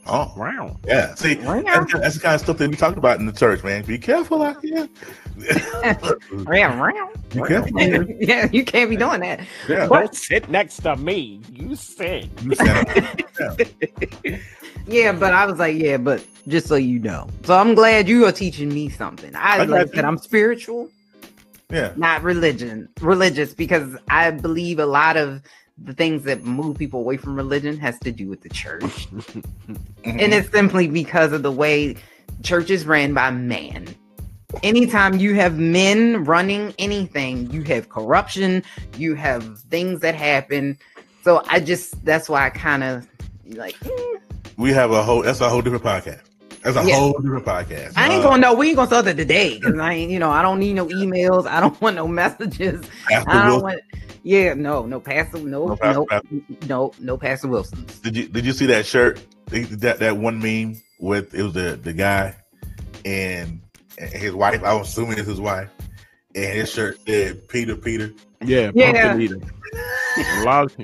[0.07, 0.77] Oh, wow.
[0.85, 1.15] yeah.
[1.15, 1.61] See, Wow.
[1.63, 3.83] that's, that's the kind of stuff that we talk about in the church, man.
[3.85, 4.87] Be careful out here.
[6.53, 7.17] Yeah, round.
[7.29, 7.75] Be careful.
[7.77, 8.07] out here.
[8.19, 9.39] yeah, you can't be doing that.
[9.67, 9.87] Yeah.
[9.87, 11.41] Don't sit next to me.
[11.51, 12.29] You sit.
[12.43, 13.59] You stand up.
[14.87, 17.27] Yeah, but I was like, yeah, but just so you know.
[17.43, 19.35] So I'm glad you are teaching me something.
[19.35, 20.03] I I like got I said, you.
[20.03, 20.89] I'm spiritual,
[21.71, 21.93] Yeah.
[21.95, 22.89] not religion.
[23.01, 25.41] Religious because I believe a lot of
[25.83, 28.83] the things that move people away from religion has to do with the church.
[28.83, 29.39] Mm-hmm.
[30.05, 31.95] and it's simply because of the way
[32.43, 33.87] church is ran by man.
[34.63, 38.63] Anytime you have men running anything, you have corruption,
[38.97, 40.77] you have things that happen.
[41.23, 43.07] So I just that's why I kind of
[43.47, 44.21] like mm,
[44.57, 45.21] we have a whole.
[45.23, 46.21] That's a whole different podcast.
[46.63, 46.95] That's a Yeah.
[46.95, 47.93] whole different podcast.
[47.95, 48.53] I ain't Uh, gonna know.
[48.55, 50.87] We ain't gonna start that today because I ain't, you know, I don't need no
[50.87, 51.45] emails.
[51.47, 52.83] I don't want no messages.
[53.07, 53.81] Pastor I don't Wilson, want.
[54.23, 56.27] Yeah, no, no Pastor, no, No no, Pastor-
[56.67, 57.99] no, no, Pastor Wilson's.
[57.99, 59.19] Did you did you see that shirt?
[59.51, 62.35] That that one meme with it was the the guy
[63.05, 63.61] and,
[63.99, 64.61] and his wife.
[64.65, 65.69] I'm assuming it's his wife.
[66.33, 68.11] And his shirt said Peter Peter.
[68.43, 68.91] Yeah, Yeah.
[69.09, 69.39] pumpkin eater.
[70.39, 70.75] A lot of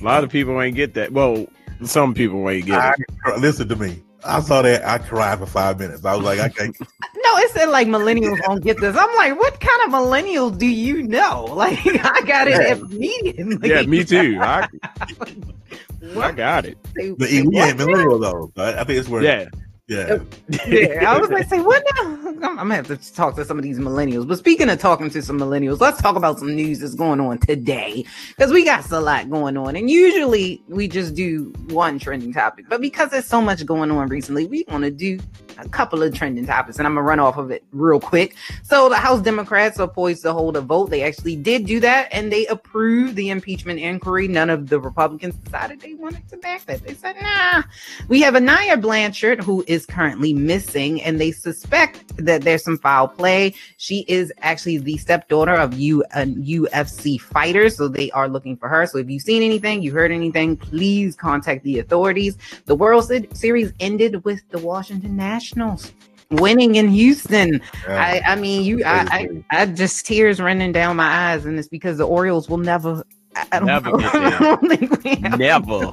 [0.00, 1.12] a lot of people ain't get that.
[1.12, 1.46] Well,
[1.84, 2.94] some people ain't get I,
[3.26, 3.38] it.
[3.40, 4.02] listen to me.
[4.24, 4.84] I saw that.
[4.84, 6.04] I cried for five minutes.
[6.04, 6.76] I was like, I can't.
[7.26, 8.96] No, it said like millennials don't get this.
[8.96, 11.44] I'm like, what kind of millennials do you know?
[11.50, 12.74] Like, I got it Yeah.
[12.76, 13.68] immediately.
[13.68, 14.38] Yeah, me too.
[14.40, 14.68] I,
[16.18, 16.78] I got it.
[16.96, 17.74] Say- But we ain't now?
[17.74, 18.52] millennial though.
[18.56, 19.22] I, I think it's where.
[19.24, 19.46] Yeah.
[19.88, 20.18] Yeah.
[20.66, 22.02] yeah, I was like, say what now?
[22.26, 24.26] I'm, I'm gonna have to talk to some of these millennials.
[24.26, 27.38] But speaking of talking to some millennials, let's talk about some news that's going on
[27.38, 29.76] today because we got a lot going on.
[29.76, 34.08] And usually we just do one trending topic, but because there's so much going on
[34.08, 35.20] recently, we want to do
[35.58, 38.36] a couple of trending topics, and I'm gonna run off of it real quick.
[38.62, 40.90] So the House Democrats are poised to hold a vote.
[40.90, 44.28] They actually did do that, and they approved the impeachment inquiry.
[44.28, 46.84] None of the Republicans decided they wanted to back that.
[46.84, 47.62] They said, "Nah."
[48.08, 53.08] We have Aniah Blanchard, who is currently missing, and they suspect that there's some foul
[53.08, 53.54] play.
[53.78, 58.68] She is actually the stepdaughter of U a UFC fighter, so they are looking for
[58.68, 58.86] her.
[58.86, 62.36] So if you've seen anything, you heard anything, please contact the authorities.
[62.66, 65.45] The World Series ended with the Washington Nationals
[66.30, 67.60] winning in Houston.
[67.88, 69.06] I, I mean, you, I,
[69.50, 73.04] I, I just tears running down my eyes, and it's because the Orioles will never.
[73.36, 73.98] I I don't, Never know.
[73.98, 74.22] get there.
[74.26, 75.92] I don't think we have Never.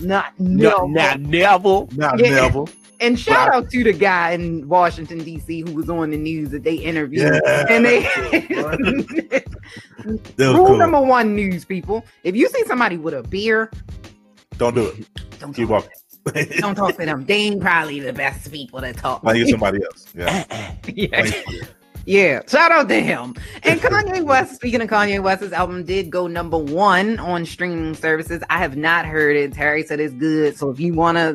[0.00, 0.86] not No, no.
[0.86, 1.86] not never.
[1.96, 2.30] Not Yeah.
[2.42, 2.68] Neville.
[3.00, 5.60] And shout out to the guy in Washington D.C.
[5.60, 7.64] who was on the news that they interviewed, Yeah.
[7.70, 8.00] and they
[10.38, 10.76] rule cool.
[10.76, 13.70] number one news people: if you see somebody with a beer,
[14.56, 15.06] Don't do it.
[15.38, 15.84] don't Keep talk.
[15.84, 15.90] walking.
[16.58, 17.24] Don't talk to them.
[17.24, 19.22] They ain't probably the best people to talk.
[19.22, 19.34] To.
[19.34, 20.06] get somebody else.
[20.14, 20.44] Yeah.
[20.86, 21.32] yeah.
[22.08, 23.34] Yeah, shout out to him.
[23.64, 28.42] And Kanye West, speaking of Kanye West's album, did go number one on streaming services.
[28.48, 29.52] I have not heard it.
[29.52, 30.56] Terry said it's good.
[30.56, 31.34] So if you want to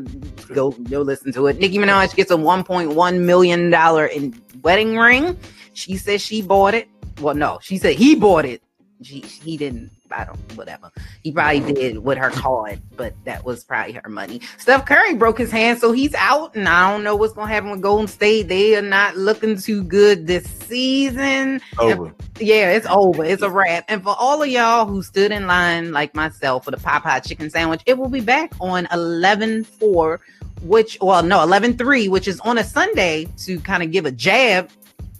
[0.51, 1.59] go, go listen to it.
[1.59, 5.37] Nicki Minaj gets a $1.1 million in wedding ring.
[5.73, 6.89] She says she bought it.
[7.21, 8.63] Well, no, she said he bought it.
[9.03, 10.91] She, he didn't I don't whatever.
[11.23, 14.41] He probably did with her card, but that was probably her money.
[14.57, 17.71] Steph Curry broke his hand, so he's out, and I don't know what's gonna happen
[17.71, 18.47] with Golden State.
[18.47, 21.61] They are not looking too good this season.
[21.79, 22.13] Over.
[22.39, 23.23] Yeah, it's over.
[23.23, 23.85] It's a wrap.
[23.87, 27.49] And for all of y'all who stood in line like myself for the Popeye chicken
[27.49, 30.19] sandwich, it will be back on 11 4,
[30.63, 34.11] which, well, no, 11 3, which is on a Sunday to kind of give a
[34.11, 34.69] jab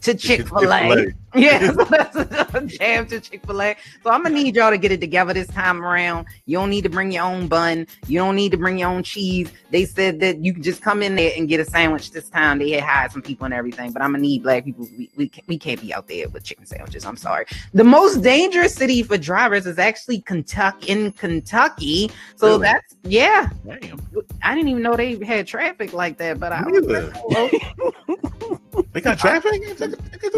[0.02, 0.80] to Chick fil A.
[0.80, 1.14] Chick-fil-A.
[1.34, 3.76] Yeah, so that's a jam to Chick fil A.
[4.02, 6.26] So I'm gonna need y'all to get it together this time around.
[6.46, 9.02] You don't need to bring your own bun, you don't need to bring your own
[9.02, 9.50] cheese.
[9.70, 12.58] They said that you can just come in there and get a sandwich this time.
[12.58, 14.86] They had hired some people and everything, but I'm gonna need black people.
[14.96, 17.04] We, we, can't, we can't be out there with chicken sandwiches.
[17.04, 17.46] I'm sorry.
[17.72, 22.10] The most dangerous city for drivers is actually Kentucky in Kentucky.
[22.36, 22.62] So Really?
[22.62, 23.48] that's yeah.
[23.66, 24.00] Damn.
[24.42, 27.06] I didn't even know they had traffic like that, but I Me was neither.
[27.08, 29.62] like, oh, They got traffic.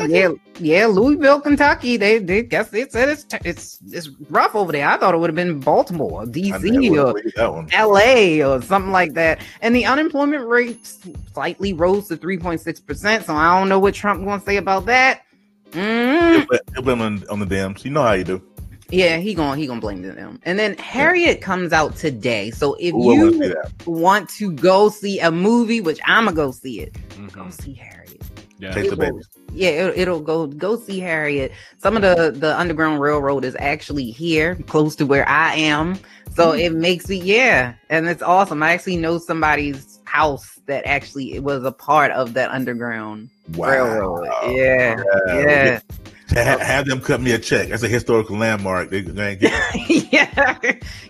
[0.08, 0.28] yeah,
[0.58, 1.96] yeah, Louisville, Kentucky.
[1.96, 4.88] They, they guess they said it's it's it's rough over there.
[4.88, 7.68] I thought it would have been Baltimore, DC, or believed that one.
[7.72, 9.40] LA, or something like that.
[9.60, 10.86] And the unemployment rate
[11.32, 13.26] slightly rose to three point six percent.
[13.26, 15.22] So I don't know what Trump going to say about that.
[15.72, 16.46] Mm.
[16.74, 17.84] He'll blame on, on the dams.
[17.84, 18.42] You know how you do.
[18.90, 20.40] Yeah, he gonna he gonna blame them.
[20.44, 22.52] And then Harriet comes out today.
[22.52, 26.30] So if Ooh, I wanna see you want to go see a movie, which I'ma
[26.30, 26.94] go see it,
[27.32, 27.52] go Mhm.
[27.52, 27.95] see Harriet.
[28.58, 28.72] Yeah.
[28.72, 29.20] Take the It will-
[29.52, 31.52] yeah, it, it'll go go see Harriet.
[31.78, 35.98] Some of the the Underground Railroad is actually here, close to where I am,
[36.34, 36.60] so Mm.
[36.60, 38.62] it makes me yeah, and it's awesome.
[38.62, 43.68] I actually know somebody's house that actually it was a part of that Underground Wow.
[43.70, 44.28] Railroad.
[44.56, 45.80] Yeah, yeah,
[46.34, 47.68] Ha- Have them cut me a check.
[47.68, 48.90] That's a historical landmark.
[48.90, 49.52] They, they ain't get,
[50.12, 50.58] yeah,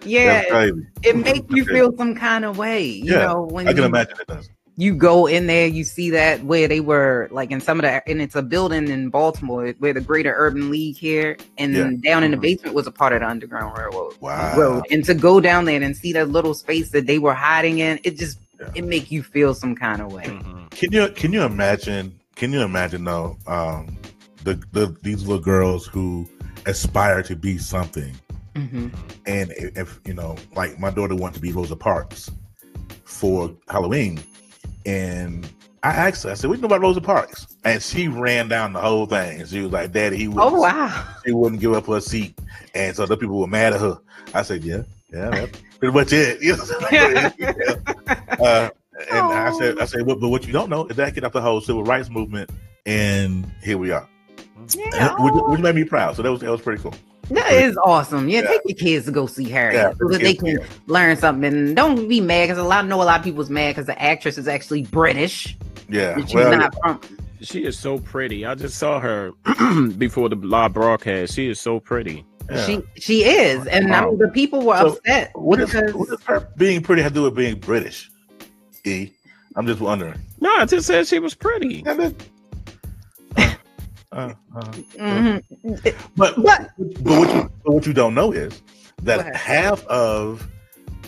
[0.05, 0.45] yeah.
[0.51, 0.87] crazy.
[1.03, 3.85] It makes you feel some kind of way, you Yeah, know, when I can you,
[3.87, 4.51] imagine it does.
[4.79, 8.07] You go in there, you see that where they were like in some of the,
[8.09, 11.91] and it's a building in Baltimore where the Greater Urban League here, and Yeah.
[12.03, 12.43] down in the Mhm.
[12.43, 14.15] basement was a part of the Underground Railroad.
[14.21, 14.55] Wow.
[14.59, 14.85] Road.
[14.91, 17.99] And to go down there and see that little space that they were hiding in,
[18.05, 18.69] it just Yeah.
[18.75, 20.25] it make you feel some kind of way.
[20.25, 20.71] Mhm.
[20.71, 22.13] Can you can you imagine?
[22.35, 23.39] Can you imagine though?
[23.47, 23.97] Um,
[24.45, 26.29] the, the these little girls who
[26.67, 28.13] aspire to be something,
[28.55, 28.91] Mhm.
[29.27, 32.31] and if, if you know, like my daughter wanted to be Rosa Parks
[33.05, 34.19] for Halloween,
[34.87, 35.47] and
[35.83, 38.49] I asked her, I said, "What do you know about Rosa Parks?" And she ran
[38.49, 39.45] down the whole thing.
[39.47, 41.05] She was like, "Daddy, he Oh wow!
[41.25, 42.39] she wouldn't give up her seat,
[42.75, 43.99] and so the people were mad at her."
[44.33, 46.65] I said, "Yeah, yeah, that's pretty much it." You know?
[48.45, 48.71] uh,
[49.11, 51.33] and I said, "I said, but, but what you don't know is that get up
[51.33, 52.51] the whole civil rights movement,
[52.87, 54.09] and here we are."
[54.75, 56.17] Yeah, which, which made me proud.
[56.17, 56.95] So that was that was pretty cool.
[57.31, 58.29] That is awesome.
[58.29, 58.49] Yeah, Yeah.
[58.49, 60.67] take your kids to go see Harriet Yeah, so that they can yeah.
[60.87, 61.53] learn something.
[61.53, 63.87] And don't be mad because a lot I know a lot of people's mad because
[63.87, 65.57] the actress is actually British,
[65.89, 67.01] Yeah, she's well, not from.
[67.43, 68.47] She is so pretty.
[68.47, 69.33] I just saw her
[69.99, 71.35] before the live broadcast.
[71.35, 72.25] She is so pretty.
[72.51, 72.65] yeah.
[72.65, 76.49] She she is, and I mean, the people were So, upset because what does her
[76.57, 78.11] being pretty have to do with being British?
[78.85, 79.11] E,
[79.57, 80.19] I'm just wondering.
[80.41, 81.83] No, I just said she was pretty.
[81.85, 82.15] Yeah, that-
[84.17, 84.61] uh, uh.
[84.99, 85.43] Mhm.
[86.17, 86.71] But But-
[87.05, 88.63] but what you but what you don't know is
[89.03, 90.47] that half of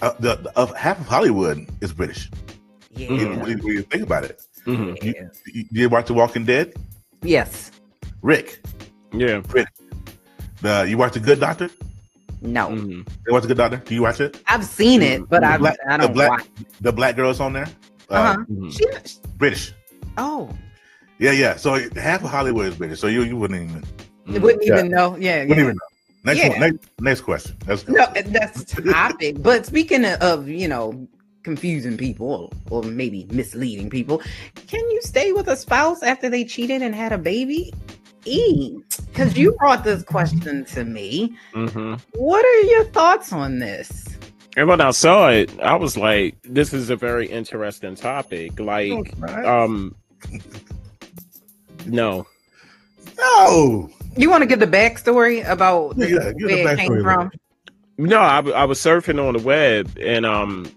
[0.03, 2.31] uh, the the- of half of Hollywood is British.
[2.95, 5.03] yeah, When, you, when you think about it, Mhm.
[5.03, 5.29] you, yeah.
[5.55, 6.75] you, you watch The Walking Dead,
[7.23, 7.71] yes,
[8.23, 8.61] Rick.
[9.13, 9.41] Yeah.
[9.57, 9.69] Rick.
[10.63, 11.71] The you watch The Good Doctor.
[12.43, 13.09] no, Mhm.
[13.27, 13.79] You watch The Good Doctor.
[13.79, 14.43] Do you watch it?
[14.47, 16.47] I've seen it, but I Black- I don't black- watch.
[16.81, 17.69] The black girls on there,
[18.11, 18.37] uh, Uh-huh.
[18.51, 18.73] Mhm.
[18.77, 18.85] She,
[19.39, 19.73] British.
[20.19, 20.51] oh,
[21.19, 21.57] Yeah, yeah.
[21.57, 23.01] So half of Hollywood is British.
[23.01, 23.85] So you you wouldn't even
[24.27, 24.79] you wouldn't Yeah.
[24.79, 25.17] even know.
[25.17, 25.65] Yeah, wouldn't yeah.
[25.65, 25.89] even know.
[26.25, 26.49] Next Yeah.
[26.51, 26.61] one.
[26.61, 27.57] Next, next question.
[27.67, 29.43] That's No, that's topic.
[29.43, 31.07] but speaking of, you know,
[31.43, 34.21] confusing people or, or maybe misleading people,
[34.67, 37.73] can you stay with a spouse after they cheated and had a baby?
[38.25, 38.77] E,
[39.07, 41.35] because you brought this question to me.
[41.55, 41.99] Mhm.
[42.15, 44.05] What are your thoughts on this?
[44.57, 49.15] And when I saw it, I was like, "This is a very interesting topic." Like,
[49.47, 49.95] um,
[51.89, 52.27] no,
[53.17, 53.91] no.
[54.17, 57.03] You want to give the backstory about the, Yeah, give the where it came backstory,
[57.03, 57.31] from?
[57.99, 60.71] no, I, I was surfing on the web and um,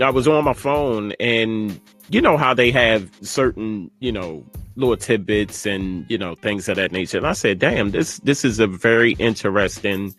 [0.00, 4.44] I was on my phone, and you know how they have certain, you know,
[4.76, 7.18] little tidbits and you know things of that nature.
[7.18, 10.14] And I said, "Damn, this this is a very interesting.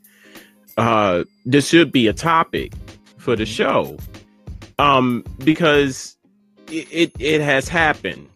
[0.77, 2.73] Uh, this should be a topic
[3.17, 3.97] for the show."
[4.79, 6.17] Um, because
[6.67, 8.27] it, it it has happened.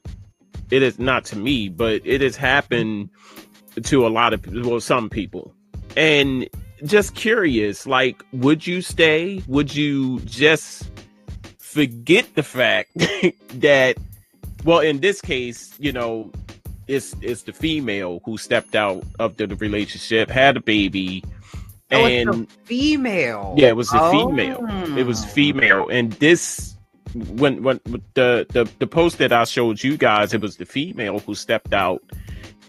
[0.71, 3.10] It is not to me, but it has happened
[3.84, 5.54] to a lot of people, well, some people.
[5.95, 6.49] And
[6.84, 9.41] just curious, like, would you stay?
[9.47, 10.89] Would you just
[11.58, 12.91] forget the fact
[13.60, 13.97] that,
[14.63, 16.32] well, in this case, you know,
[16.88, 21.23] it's it's the female who stepped out of the, relationship, had a baby,
[21.91, 23.56] Oh, and a female.
[23.58, 24.12] yeah, it was a Oh.
[24.12, 24.65] female.
[24.97, 25.28] It was oh.
[25.28, 26.75] female, and this
[27.15, 27.80] when when
[28.13, 31.73] the the the post that I showed you guys, it was the female who stepped
[31.73, 32.04] out,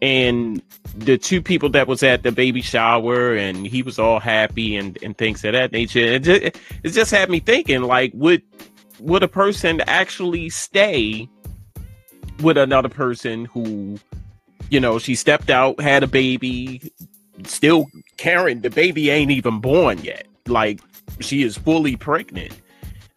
[0.00, 0.62] and
[0.96, 4.98] the two people that was at the baby shower, and he was all happy and
[5.02, 5.98] and things of that nature.
[5.98, 8.42] It just, it just had me thinking, like, would
[9.00, 11.28] would a person actually stay
[12.42, 13.98] with another person who,
[14.70, 16.92] you know, she stepped out, had a baby,
[17.44, 20.26] still carrying the baby ain't even born yet.
[20.46, 20.80] Like
[21.20, 22.52] she is fully pregnant.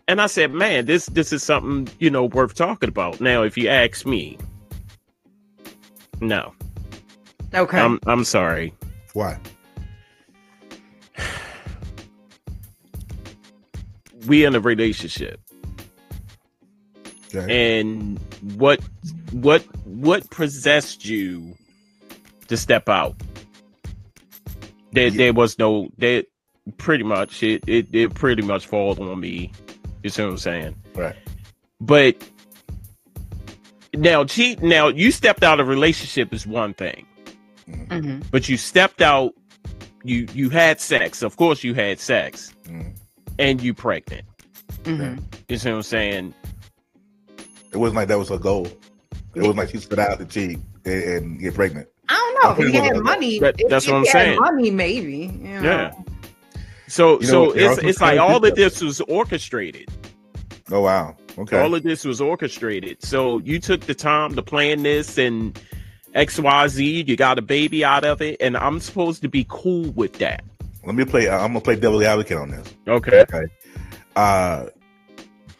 [0.09, 3.21] And I said, man, this this is something, you know, worth talking about.
[3.21, 4.39] Now, if you ask me,
[6.19, 6.51] no.
[7.53, 7.77] Okay.
[7.77, 8.73] I'm I'm sorry.
[9.13, 9.37] Why?
[14.25, 15.39] We in a relationship.
[17.35, 17.79] Okay.
[17.79, 18.19] And
[18.55, 18.79] what
[19.31, 21.55] what what possessed you
[22.47, 23.15] to step out?
[24.91, 25.17] There Yeah.
[25.17, 26.23] there was no there
[26.77, 29.51] pretty much it, it it pretty much falls on me.
[30.03, 30.75] You see what I'm saying?
[30.95, 31.15] Right.
[31.81, 32.15] But
[33.95, 37.05] now cheat now you stepped out of relationship is one thing.
[37.69, 38.23] Mhm.
[38.31, 39.33] But you stepped out,
[40.03, 41.21] you you had sex.
[41.21, 42.95] Of course you had sex, Mhm.
[43.39, 44.25] and you pregnant.
[44.83, 45.21] Mhm.
[45.49, 46.33] You see what I'm saying?
[47.71, 48.67] It wasn't like that was her goal.
[49.35, 51.88] It wasn't like she set out to cheat and, and get pregnant.
[52.09, 52.49] I don't know.
[52.49, 54.39] I If he think had money, That- if, that's if what I'm he had saying.
[54.39, 55.17] Money, maybe.
[55.17, 55.62] You know.
[55.62, 55.91] Yeah.
[56.89, 59.89] So You know, so it's it's like all of this was orchestrated.
[60.71, 61.15] Oh wow.
[61.38, 61.60] Okay.
[61.60, 63.02] All of this was orchestrated.
[63.04, 65.60] So you took the time to plan this and
[66.15, 70.13] XYZ, you got a baby out of it, and I'm supposed to be cool with
[70.19, 70.43] that.
[70.86, 71.30] Let me play.
[71.30, 72.73] I'm gonna play devil's advocate on this.
[72.88, 73.23] Okay.
[74.15, 74.65] Uh,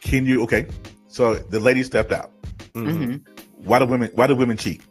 [0.02, 0.42] can you?
[0.44, 0.65] Okay.
[1.08, 2.32] So the lady stepped out.
[2.74, 2.98] Mhm.
[2.98, 3.22] Mhm.
[3.63, 4.10] Why do women?
[4.15, 4.82] Why do women cheat?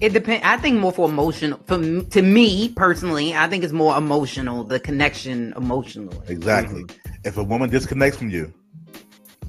[0.00, 0.44] It depends.
[0.44, 1.58] I think more for emotional.
[1.66, 4.64] For to me personally, I think it's more emotional.
[4.64, 6.16] The connection emotionally.
[6.28, 6.84] Exactly.
[7.24, 8.52] If a woman disconnects from you,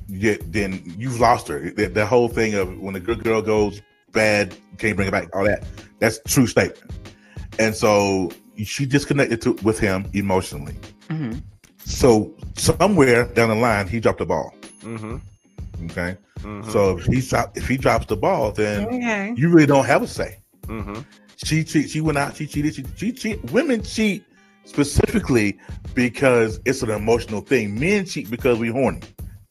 [0.08, 1.70] you then you've lost her.
[1.70, 3.82] The, that whole thing of when a good girl goes
[4.12, 5.36] bad, can't bring it back.
[5.36, 5.64] All that.
[6.00, 6.92] That's a true statement.
[7.60, 8.32] And so
[8.64, 10.76] she disconnected to, with him emotionally.
[11.10, 11.44] Mhm.
[11.86, 14.54] So somewhere down the line, he dropped the ball.
[14.82, 15.22] Mhm.
[15.92, 16.18] Okay.
[16.42, 16.72] Mhm.
[16.72, 19.34] So if he drop, if he drops the ball, then Okay.
[19.36, 20.38] you really don't have a say.
[20.68, 21.06] Mhm.
[21.44, 23.52] She cheat, she went out, she cheated, she, she cheat.
[23.52, 24.24] Women cheat
[24.66, 25.58] specifically
[25.96, 27.80] because it's an emotional thing.
[27.80, 29.02] Men cheat because we horny.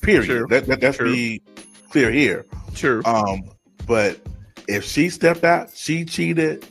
[0.03, 0.27] Period.
[0.27, 0.47] True.
[0.49, 1.13] That, that that's True.
[1.13, 1.43] be
[1.91, 2.47] clear here.
[2.75, 3.03] True.
[3.05, 3.43] Um,
[3.87, 4.19] but
[4.69, 6.67] if she stepped out, she cheated.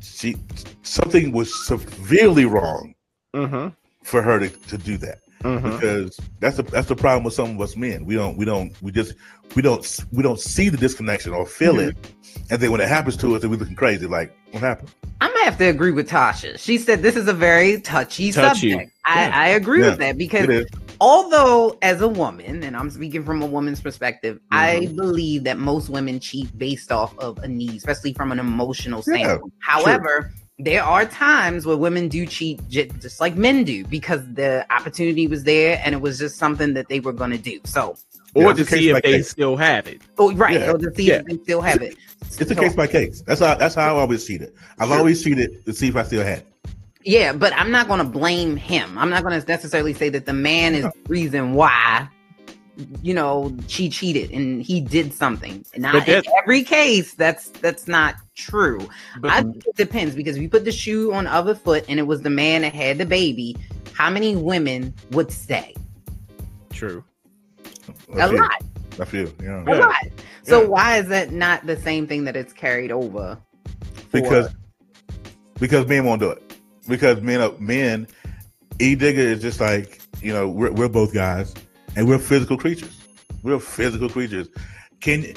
[0.00, 0.36] She
[0.82, 2.94] something was severely wrong
[3.34, 3.74] Mhm.
[4.04, 5.62] for her to, to do that Mhm.
[5.78, 8.04] because that's the that's the problem with some of us men.
[8.04, 9.14] We don't we don't we just
[9.54, 11.96] we don't we don't see the disconnection or feel it,
[12.50, 14.06] and then when it happens to us, then we looking crazy.
[14.06, 14.90] Like what happened?
[15.20, 16.58] I'm gonna have to agree with Tasha.
[16.58, 18.72] She said this is a very touchy, Touchy.
[18.72, 18.92] subject.
[19.04, 19.30] I, Yeah.
[19.34, 19.90] I agree Yeah.
[19.90, 20.66] with that because
[21.00, 24.96] although as a woman, and I'm speaking from a woman's perspective, I Mm-hmm.
[24.96, 29.14] believe that most women cheat based off of a need, especially from an emotional Yeah,
[29.14, 29.52] standpoint.
[29.60, 35.26] However, there are times where women do cheat just like men do because the opportunity
[35.26, 37.60] was there and it was just something that they were going to do.
[37.64, 37.96] So,
[38.34, 39.30] or it's to see by if they case.
[39.30, 40.00] still have it.
[40.18, 40.70] oh, right, Yeah.
[40.72, 41.16] or to see Yeah.
[41.16, 41.96] if they still have it.
[42.22, 43.22] It's a So- case by case.
[43.26, 44.52] That's how that's how I always cheated.
[44.78, 44.96] I've Sure.
[44.98, 46.38] always cheated to see if I still had.
[46.38, 46.46] it.
[47.04, 48.96] Yeah, but I'm not going to blame him.
[48.98, 52.08] I'm not going to necessarily say that the man is the reason why,
[53.02, 55.64] you know, she cheated and he did something.
[55.76, 57.14] Not in every case.
[57.14, 58.86] That's that's not true.
[59.20, 61.84] But I think it depends because if you put the shoe on the other foot
[61.88, 63.56] and it was the man that had the baby,
[63.92, 65.74] how many women would say?
[66.70, 67.02] true.
[68.14, 68.62] A A lot,
[68.98, 69.32] A few.
[69.42, 69.64] Yeah.
[69.66, 69.94] a lot.
[70.42, 70.68] So Yeah.
[70.68, 73.38] why is that not the same thing that it's carried over?
[74.10, 74.54] for- Because
[75.58, 76.42] because men won't do it.
[76.86, 78.06] Because men men.
[78.78, 81.54] E digger is just like you know we're we're both guys
[81.96, 83.00] and we're physical creatures.
[83.42, 84.48] We're physical creatures.
[85.00, 85.34] Can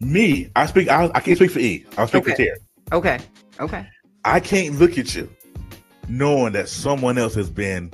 [0.00, 0.50] me?
[0.56, 0.88] I speak.
[0.88, 1.84] I, I can't speak for E.
[1.96, 2.44] I'll speak for Okay.
[2.46, 2.58] Terry.
[2.92, 3.18] okay,
[3.60, 3.86] okay,
[4.24, 5.28] I can't look at you
[6.08, 7.90] knowing that someone else has been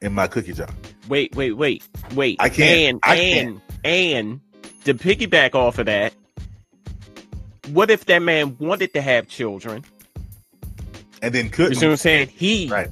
[0.00, 0.68] in my cookie jar.
[1.08, 1.82] Wait, wait, wait,
[2.14, 2.36] wait.
[2.40, 2.70] I can't.
[2.94, 4.40] And I and and
[4.84, 6.12] to piggyback off of that,
[7.70, 9.84] what if that man wanted to have children?
[11.20, 11.74] And then You couldn't.
[11.76, 12.28] see what I'm saying?
[12.28, 12.88] He, Right.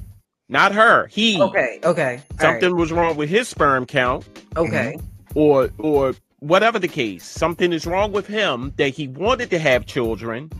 [0.51, 1.07] Not her.
[1.07, 1.41] He.
[1.41, 1.83] okay, okay.
[1.83, 2.41] All right.
[2.41, 4.97] Something was wrong with his sperm count, Okay.
[5.33, 9.85] or or whatever the case, something is wrong with him that he wanted to have
[9.85, 10.51] children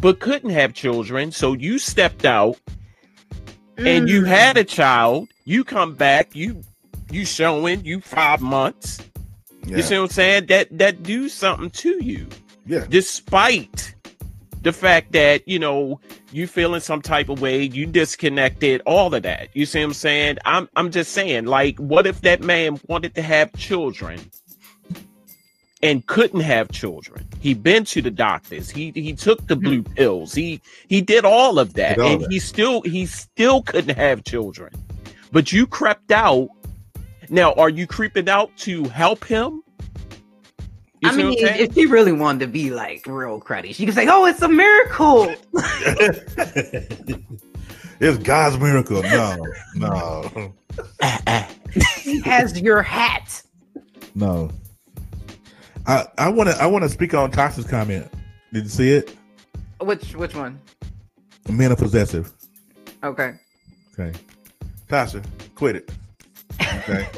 [0.00, 1.30] but couldn't have children.
[1.32, 2.56] So you stepped out
[3.76, 4.26] and you Mm.
[4.28, 5.28] had a child.
[5.44, 6.62] You come back, you
[7.10, 9.00] you showing you five months.
[9.66, 9.76] Yeah.
[9.78, 10.46] You see what I'm saying?
[10.46, 12.28] That that do something to you,
[12.66, 12.84] yeah.
[12.88, 13.94] despite
[14.62, 16.00] the fact that you know
[16.32, 19.48] you feeling some type of way, you disconnected, all of that.
[19.54, 20.38] You see what I'm saying?
[20.44, 24.20] I'm I'm just saying, like, what if that man wanted to have children
[25.82, 27.26] and couldn't have children?
[27.40, 28.70] He been to the doctors.
[28.70, 29.94] He he took the blue mm-hmm.
[29.94, 30.34] pills.
[30.34, 32.30] He he did all of that, all and that.
[32.30, 34.72] he still he still couldn't have children.
[35.32, 36.48] But you crept out.
[37.28, 39.62] Now, are you creeping out to help him?
[41.00, 43.94] You I mean, I'm if she really wanted to be like real cruddy, she could
[43.94, 45.34] say, "Oh, it's a miracle."
[48.00, 49.02] it's God's miracle.
[49.02, 50.52] No, no,
[52.02, 53.42] He has your hat.
[54.14, 54.50] no.
[55.86, 58.12] I I want to I want to speak on Tasha's comment.
[58.52, 59.16] Did you see it?
[59.80, 60.60] Which which one?
[61.48, 62.30] Men are possessive.
[63.02, 63.32] Okay.
[63.98, 64.18] Okay,
[64.88, 65.90] Tasha, quit it.
[66.60, 67.08] Okay,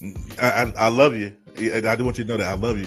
[0.42, 1.32] I, I I love you.
[1.56, 2.86] I I do want you to know that I love you,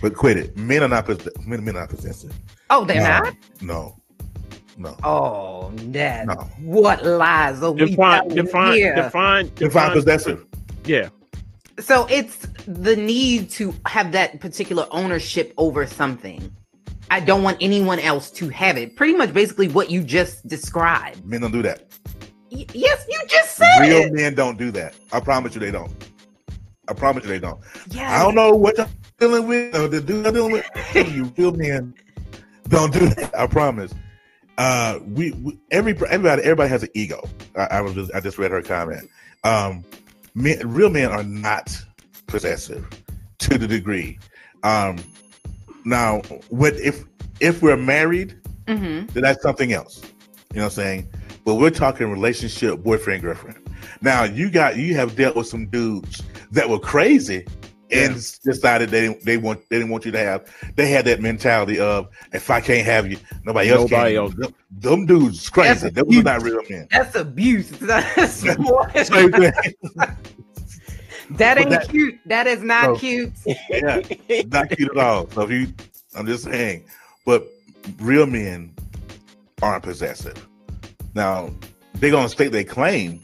[0.00, 0.56] but quit it.
[0.56, 1.08] Men are not
[1.46, 2.34] men, men are not possessive.
[2.70, 3.36] Oh, they're no, not.
[3.60, 3.96] No,
[4.78, 4.96] no.
[5.02, 6.26] Oh, Dad.
[6.28, 6.34] No.
[6.60, 8.94] What lies are we define, telling define, here?
[8.94, 10.46] define, Define define, possessive.
[10.84, 11.08] Yeah,
[11.78, 16.50] So it's the need to have that particular ownership over something.
[17.10, 18.96] I don't want anyone else to have it.
[18.96, 21.26] Pretty much, basically, what you just described.
[21.26, 21.82] Men don't do that.
[22.52, 24.12] Y- yes, you just said Real it.
[24.12, 24.94] men don't do that.
[25.12, 25.92] I promise you, they don't.
[26.88, 27.60] I promise you, they don't.
[27.90, 28.10] Yes.
[28.12, 28.88] I don't know what you're
[29.20, 30.66] dealing with or the dude I'm dealing with.
[31.14, 31.94] You real men
[32.68, 33.38] don't do that.
[33.38, 33.92] I promise.
[34.58, 37.22] Uh, we, we every everybody everybody has an ego.
[37.56, 39.08] I, I was just I just read her comment.
[39.44, 39.84] Um,
[40.34, 41.76] men, real men are not
[42.26, 42.88] possessive
[43.38, 44.18] to the degree.
[44.62, 44.98] Um,
[45.84, 47.04] now, what if
[47.40, 48.36] if we're married?
[48.66, 50.02] hmm then that's something else.
[50.52, 51.08] You know what I'm saying?
[51.44, 53.58] But we're talking relationship, boyfriend, girlfriend.
[54.02, 57.46] Now you got you have dealt with some dudes that were crazy
[57.92, 61.20] and decided they didn't they want they didn't want you to have they had that
[61.20, 64.22] mentality of if I can't have you, nobody else Nobody can.
[64.22, 64.34] else.
[64.34, 65.88] Them, them dudes crazy.
[65.90, 66.86] That's Those are not real men.
[66.90, 67.68] That's abuse.
[67.80, 68.56] That's Same
[69.32, 69.52] thing.
[71.30, 72.18] that ain't that- cute.
[72.26, 72.96] That is not No.
[72.96, 73.32] cute.
[73.68, 74.00] yeah,
[74.46, 75.28] not cute at all.
[75.30, 75.72] So if you,
[76.16, 76.84] I'm just saying,
[77.24, 77.46] but
[77.98, 78.74] real men
[79.62, 80.46] aren't possessive.
[81.14, 81.50] Now
[81.94, 83.20] they're gonna state their claim,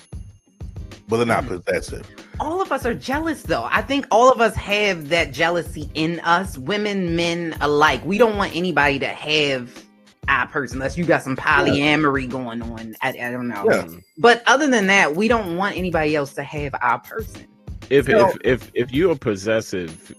[1.09, 1.63] but they're not Mm.
[1.65, 2.07] possessive.
[2.41, 3.65] All of us are jealous though.
[3.71, 8.05] I think all of us have that jealousy in us women men alike.
[8.05, 9.85] We don't want anybody to have
[10.29, 12.97] our person unless you got some polyamory going on.
[13.01, 13.65] I, I don't know.
[13.71, 13.87] Yeah.
[14.19, 17.47] but other than that we don't want anybody else to have our person.
[17.91, 20.15] If So- if if if you're possessive,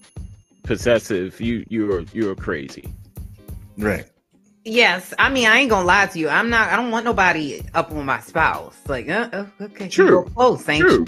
[0.63, 2.93] possessive, you you're you're crazy.
[3.77, 4.05] Right.
[4.65, 5.13] yes.
[5.19, 6.29] I mean i ain't gonna lie to you.
[6.29, 8.75] I'm not i don't want nobody up on my spouse.
[8.87, 9.87] Like uh, uh okay.
[9.89, 10.09] True.
[10.09, 11.05] real close ain't True.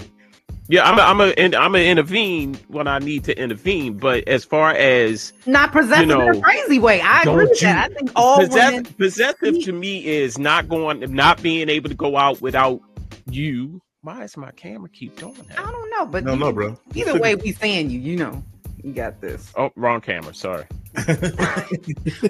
[0.70, 3.94] Yeah, I'm a, I'm a, and I'm a intervene when I need to intervene.
[3.98, 7.60] But as far as not possessive You in a crazy way i agree don't with
[7.60, 11.88] that i think all possess- women possessive to me is not going, not being able
[11.88, 12.80] to go out without
[13.28, 13.82] you.
[14.02, 15.58] Why is my camera keep doing that?
[15.58, 16.78] i don't know but No, you- no, bro.
[16.94, 18.42] Either way, we saying you, you know,
[18.84, 19.52] you got this.
[19.56, 20.32] Oh, wrong camera.
[20.32, 20.64] Sorry.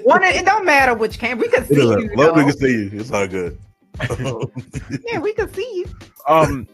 [0.03, 1.41] One, it don't matter which camera.
[1.45, 2.09] We can see you.
[2.15, 2.89] Love we can see you.
[2.93, 3.57] It's all good.
[5.05, 5.85] Yeah, we can see you.
[6.27, 6.67] Um,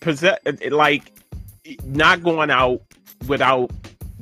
[0.00, 0.38] possess
[0.70, 1.12] like
[1.84, 2.82] not going out
[3.28, 3.70] without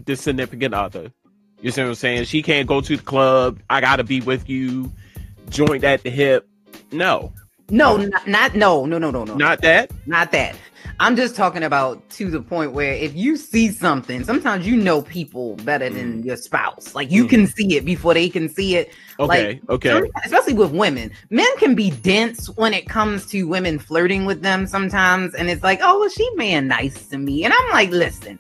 [0.05, 1.13] the significant other.
[1.61, 2.25] You see what I'm saying?
[2.25, 3.59] She can't go to the club.
[3.71, 4.93] I gotta be with you.
[5.51, 6.47] Joint at the hip.
[6.93, 7.33] No,
[7.71, 9.91] No, not, not no, no, no, no, no, not that.
[10.07, 10.57] not that.
[11.01, 15.01] I'm just talking about to the point where if you see something, sometimes you know
[15.03, 16.95] people better than your spouse.
[16.95, 17.31] Like you Mm.
[17.31, 18.93] can see it before they can see it.
[19.21, 20.03] Okay, okay.
[20.25, 21.13] Especially with women.
[21.31, 25.35] Men can be dense when it comes to women flirting with them sometimes.
[25.35, 27.45] And it's like, oh, well, she being nice to me.
[27.45, 28.39] And I'm like, listen,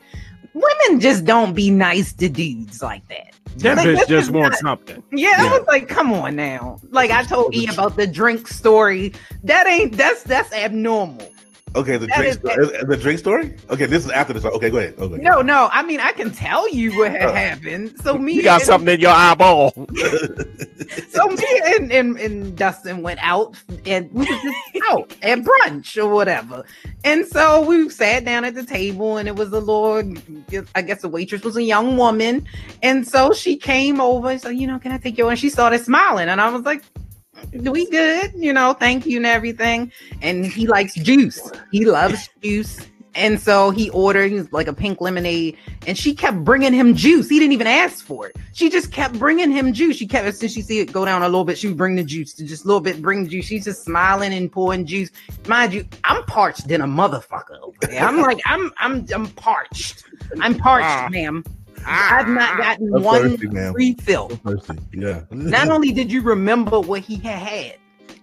[0.55, 3.35] women just don't be nice to dudes like that.
[3.59, 5.03] That Like, bitch just wants not- something.
[5.13, 6.81] Yeah, I was like, come on now.
[6.91, 9.13] Like I told E about the drink story.
[9.45, 11.29] That ain't that's that's abnormal.
[11.77, 12.85] Okay, the That drink is- story.
[12.87, 13.55] The drink story.
[13.71, 14.45] Okay, this is after this.
[14.45, 14.95] Okay, go ahead.
[14.99, 15.17] Okay.
[15.23, 15.69] No, no.
[15.73, 17.95] I mean, I can tell you what had Uh, happened.
[18.03, 19.73] So me, You got and- something in your eyeball.
[21.11, 26.03] So me and, and, and Dustin went out and we was just out at brunch
[26.03, 26.65] or whatever.
[27.05, 30.03] And so we sat down at the table and it was a little,
[30.75, 32.47] I guess the waitress was a young woman.
[32.83, 35.51] And so she came over and said, you know, can I take your, and she
[35.51, 36.29] started smiling.
[36.29, 36.83] And I was like,
[37.53, 39.93] we good, you know, thank you and everything.
[40.23, 41.51] And he likes juice.
[41.71, 42.81] He loves juice.
[43.15, 45.57] And so he ordered he was like a pink lemonade,
[45.89, 47.29] and she kept bringing him juice.
[47.29, 48.37] He didn't even ask for it.
[48.53, 49.97] She just kept bringing him juice.
[49.97, 52.05] She kept as she see it go down a little bit, she would bring the
[52.05, 53.47] juice, to just a little bit, bring the juice.
[53.47, 55.11] She's just smiling and pouring juice.
[55.49, 58.05] Mind you, I'm parched than a motherfucker over there.
[58.05, 60.05] I'm like, I'm I'm I'm parched.
[60.41, 61.09] I'm parched, Ah.
[61.11, 61.43] ma'am.
[61.89, 63.73] I've not gotten I'm one thirsty, ma'am.
[63.75, 64.29] refill.
[64.29, 64.79] Thirsty.
[64.93, 65.23] Yeah.
[65.31, 67.77] Not only did you remember what he had had,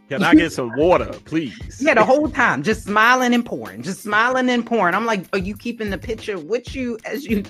[0.09, 1.77] Can I get some water, please?
[1.81, 4.93] yeah, the whole time, just smiling and pouring, just smiling and pouring.
[4.95, 7.43] I'm like, are you keeping the picture with you as you?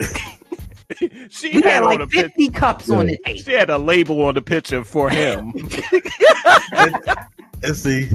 [1.28, 4.22] she You had had like the pic- 50 cups on the She had a label
[4.22, 5.52] on the picture for him.
[6.72, 8.08] and see,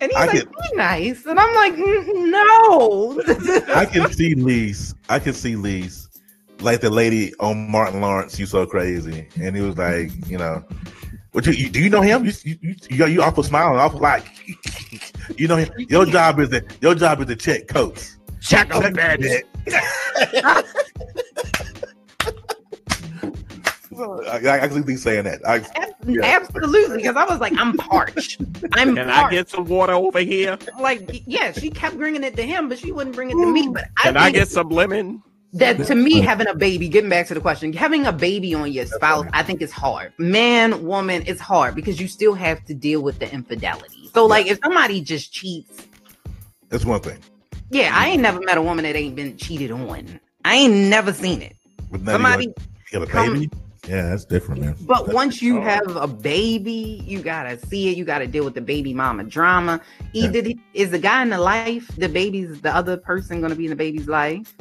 [0.00, 1.24] And he's I like, can- be nice.
[1.26, 3.74] And I'm like, "Mm, no.
[3.74, 4.94] I can see Lee's.
[5.08, 6.05] I can see Lee's.
[6.60, 10.64] Like the lady on Martin Lawrence, you so crazy, and he was like, you know,
[11.32, 12.24] what you, you do you know him?
[12.24, 14.24] You you you, you, you awful smiling, awful like,
[15.38, 15.68] you know him.
[15.76, 18.16] Your job is to your job is to check coats.
[18.40, 19.46] Check Check a bandit.
[23.98, 25.46] I, I actually be saying that.
[25.46, 25.64] I,
[26.06, 26.24] Yeah.
[26.24, 26.98] Absolutely.
[26.98, 28.40] Because I was like, I'm parched.
[28.72, 30.58] I'm Can I get some water over here?
[30.80, 33.68] like, yeah, she kept bringing it to him, but she wouldn't bring it to me.
[33.68, 35.22] But I, Can I get some lemon?
[35.58, 38.70] That to me having a baby getting back to the question having a baby on
[38.72, 40.12] your spouse i think it's hard.
[40.18, 44.10] Man woman it's hard because you still have to deal with the infidelity.
[44.14, 45.86] So like if somebody just cheats
[46.68, 47.18] that's one thing.
[47.70, 50.20] yeah i ain't never met a woman that ain't been cheated on.
[50.44, 51.56] I ain't never seen it.
[52.04, 52.54] Somebody you
[52.92, 53.50] got a come-
[53.88, 54.74] Yeah, that's different, man.
[54.80, 55.62] but That's- once you Oh.
[55.62, 57.96] have a baby you gotta see it.
[57.96, 59.80] You gotta deal with the baby mama drama.
[60.12, 60.24] Yeah.
[60.24, 63.64] either the- is the guy in the life the baby's the other person gonna be
[63.64, 64.54] in the baby's life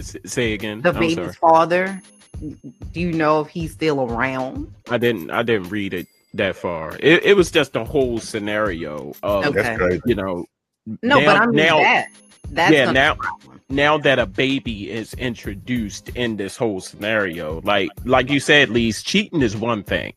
[0.00, 0.80] Say again.
[0.82, 1.32] the I'm baby's sorry.
[1.34, 2.02] father
[2.92, 5.30] do you know if he's still around I didn't.
[5.30, 6.96] I didn't read it that far.
[6.98, 10.00] It, it was just a whole scenario of Okay.
[10.04, 10.44] you know.
[11.02, 12.06] No, now, but I mean now, that.
[12.50, 13.16] That's yeah, now-
[13.70, 19.02] now that a baby is introduced in this whole scenario, like like you said, Leise
[19.04, 20.12] cheating is one thing,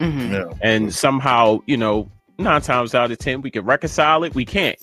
[0.00, 0.30] Mhm.
[0.30, 0.56] Yeah.
[0.60, 4.34] and somehow you know nine times out of ten we can reconcile it.
[4.34, 4.78] We can't.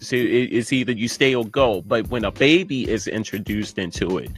[0.00, 0.20] So it,
[0.52, 1.82] it's either you stay or go.
[1.82, 4.30] But when a baby is introduced into it,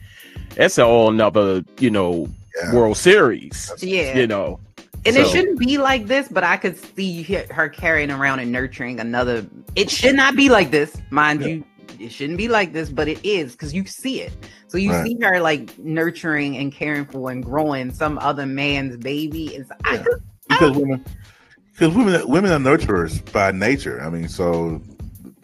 [0.55, 2.29] that's a whole nother you know
[2.63, 2.75] Yeah.
[2.75, 3.73] World Series.
[3.81, 4.61] Yeah, You know,
[5.07, 6.29] and it shouldn't be like this.
[6.29, 9.47] But I could see her carrying around and nurturing another.
[9.77, 11.47] It should not be like this, mind Yeah.
[11.49, 11.65] you.
[11.99, 14.33] It shouldn't be like this, but it is because you see it.
[14.67, 15.05] So you Right.
[15.07, 19.55] see her like nurturing and caring for and growing some other man's baby.
[19.55, 20.03] It's I Yeah.
[20.03, 21.05] could, because women
[21.73, 24.01] because women women are nurturers by nature.
[24.03, 24.83] I mean, so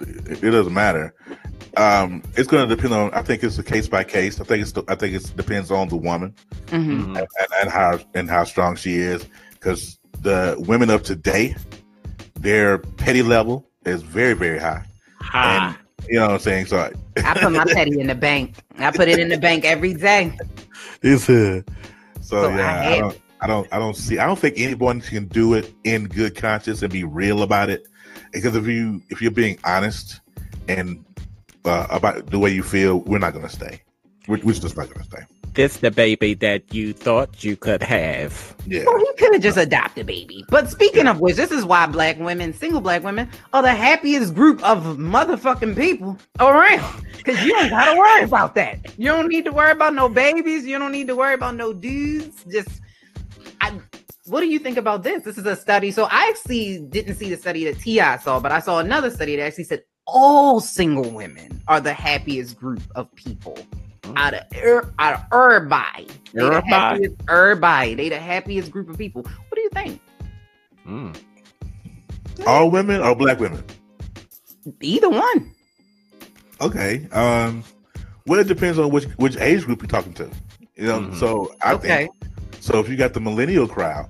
[0.01, 1.15] it, doesn't matter.
[1.77, 3.13] Um, it's going to depend on.
[3.15, 4.41] I think it's a case by case.
[4.41, 4.73] I think it's.
[4.89, 6.35] I think it depends on the woman
[6.67, 7.07] Mhm.
[7.07, 7.19] mhm.
[7.19, 7.29] and,
[7.61, 9.27] and how and how strong she is.
[9.53, 11.55] Because the women of today,
[12.35, 14.85] their petty level is very very high.
[15.35, 15.79] Ah,
[16.09, 16.67] You know what I'm saying?
[16.67, 16.79] So
[17.25, 18.55] I put my petty in the bank.
[18.79, 20.37] I put it in the bank every day.
[21.03, 21.63] it's uh,
[22.21, 22.81] so, So yeah.
[22.89, 23.21] I, don't.
[23.41, 23.69] I don't.
[23.73, 24.19] I don't see.
[24.19, 27.87] I don't think anyone can do it in good conscience and be real about it.
[28.33, 30.21] Because if you if you're being honest
[30.69, 31.05] and
[31.65, 33.83] uh, about the way you feel, we're not going to stay.
[34.27, 35.23] We're, we're just not going to stay.
[35.55, 38.55] this the baby that you thought you could have.
[38.67, 38.85] Yeah.
[38.87, 40.45] Well, he could have just adopted a baby.
[40.51, 44.35] But speaking of which, this is why black women, single black women, are the happiest
[44.35, 47.07] group of motherfucking people around.
[47.17, 48.79] Because you don't gotta worry about that.
[48.99, 50.65] You don't need to worry about no babies.
[50.67, 52.45] You don't need to worry about no dudes.
[52.51, 52.81] Just,
[53.61, 53.81] I.
[54.29, 55.23] What do you think about this?
[55.23, 55.91] This is a study.
[55.91, 59.37] So I actually didn't see the study that Ti saw, but I saw another study
[59.37, 63.59] that actually said all single women are the happiest group of people
[64.17, 66.07] out of er, out of everybody.
[66.33, 66.71] They the Everybody?
[66.71, 67.95] happiest, everybody.
[67.95, 69.23] They the happiest group of people.
[69.23, 70.01] What do you think?
[70.87, 71.23] Mm.
[72.47, 73.63] All women or black women?
[74.81, 75.53] Either one.
[76.61, 77.07] Okay.
[77.13, 77.65] Um.
[78.27, 80.31] Well, it depends on which which age group you're talking to.
[80.77, 81.01] You know.
[81.01, 81.17] Mhm.
[81.19, 81.89] So I okay.
[81.89, 82.13] think
[82.61, 82.79] so.
[82.79, 84.09] If you got the millennial crowd,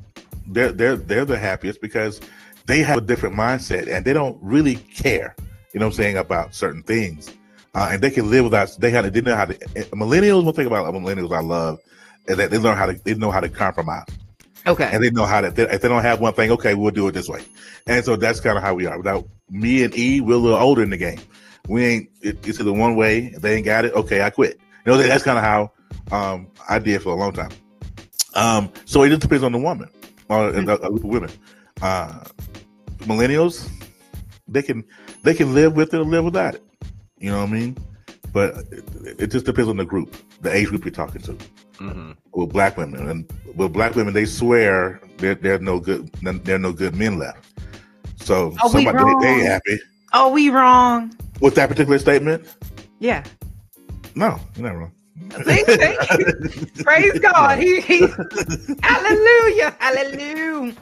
[0.48, 2.20] they're they're they're the happiest because
[2.66, 5.34] they have a different mindset and they don't really care.
[5.72, 7.32] You know what I'm saying about certain things,
[7.74, 8.74] uh, and they can live without.
[8.78, 9.54] They had they know how to.
[9.54, 10.44] Millennials.
[10.44, 11.78] One thing about millennials I love
[12.26, 14.06] is that they learn how to they know how to compromise
[14.66, 14.88] Okay.
[14.92, 15.50] and they know how to.
[15.50, 17.42] They, if they don't have one thing, okay, we'll do it this way.
[17.86, 18.96] And so that's kind of how we are.
[18.96, 21.20] Without me and E, we're a little older in the game.
[21.68, 22.10] We ain't.
[22.22, 23.26] It, it's either one way.
[23.34, 24.58] If they ain't got it, okay, I quit.
[24.84, 25.72] You know, that's kind of how
[26.10, 27.50] um, I did for a long time.
[28.34, 29.90] Um, so it just depends on the woman
[30.28, 31.30] or a, a group of women.
[31.82, 32.24] Uh,
[33.00, 33.68] millennials,
[34.46, 34.84] they can
[35.22, 36.64] they can live with it or live without it.
[37.18, 37.76] You know what I mean?
[38.32, 38.84] But it,
[39.18, 41.32] it just depends on the group, the age group you're talking to
[41.78, 46.08] hmm with black women, and with black women, they swear there there's no good
[46.44, 47.44] there are no good men left.
[48.16, 49.20] So Are we somebody wrong?
[49.20, 49.78] they, they happy.
[50.12, 51.14] Are we wrong?
[51.40, 52.44] With that particular statement,
[52.98, 53.22] Yeah.
[54.14, 54.92] no, you're not wrong.
[55.44, 56.82] See, see?
[56.82, 57.58] Praise God.
[57.58, 58.06] He, he,
[58.82, 59.76] hallelujah.
[59.78, 60.74] Hallelujah.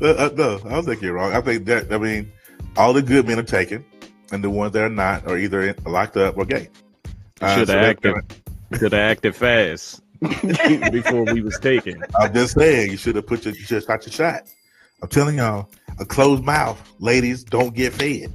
[0.00, 1.32] Uh, uh, no, I don't think you're wrong.
[1.32, 2.30] I think that I mean,
[2.76, 3.84] all the good men are taken,
[4.32, 6.68] and the ones that are not are either locked up or gay.
[7.40, 8.14] Uh, Should so have that's acted.
[8.14, 10.02] kinda- Should have acted fast
[10.92, 12.02] before we was taken.
[12.18, 14.42] I'm just saying, you should have put your, you should have shot your shot.
[15.02, 15.68] I'm telling y'all,
[16.00, 18.32] a closed mouth, ladies, don't get fed.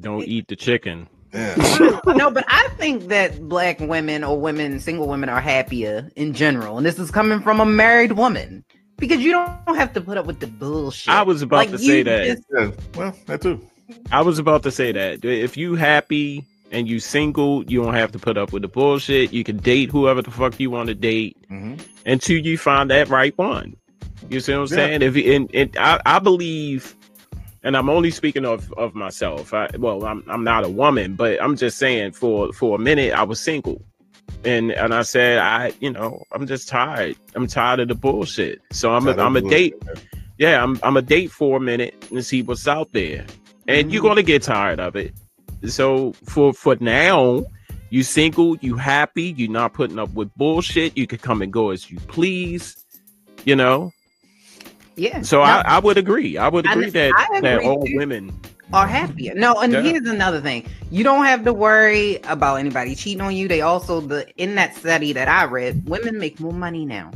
[0.00, 1.06] Don't eat the chicken.
[1.32, 2.00] Yeah.
[2.06, 6.78] no, but I think that black women or women, single women, are happier in general.
[6.78, 8.64] And this is coming from a married woman
[8.98, 11.12] because you don't have to put up with the bullshit.
[11.12, 12.24] I was about Like, to say that.
[12.24, 12.70] just- yeah.
[12.96, 13.60] Well, that too.
[14.12, 15.24] I was about to say that.
[15.24, 19.32] If you happy and you single, you don't have to put up with the bullshit.
[19.32, 21.74] You can date whoever the fuck you want to date hmm
[22.06, 23.76] until you find that right one.
[24.30, 24.86] You see what I'm Yeah.
[24.98, 25.02] saying?
[25.02, 26.94] If and, and I, I believe,
[27.62, 29.52] and I'm only speaking of of myself.
[29.52, 33.12] I, well, I'm I'm not a woman, but I'm just saying for for a minute
[33.12, 33.82] I was single,
[34.44, 37.16] and and I said I you know I'm just tired.
[37.34, 38.60] I'm tired of the bullshit.
[38.72, 39.74] So I'm a, I'm a date.
[40.38, 43.26] Yeah, I'm I'm a date for a minute and see what's out there,
[43.66, 45.12] and you're gonna get tired of it.
[45.66, 47.44] So for for now,
[47.90, 50.96] you single, you happy, you're not putting up with bullshit.
[50.96, 52.84] You can come and go as you please.
[53.44, 53.92] You know,
[54.98, 55.22] yeah.
[55.22, 56.36] so No, I, I would agree.
[56.36, 57.96] I would I- agree that I agree all too.
[57.96, 58.32] women.
[58.72, 59.34] are happier.
[59.34, 59.80] No, and Yeah.
[59.82, 60.66] here's another thing.
[60.90, 63.48] You don't have to worry about anybody cheating on you.
[63.48, 67.10] They also the in that study that I read, women make more money now.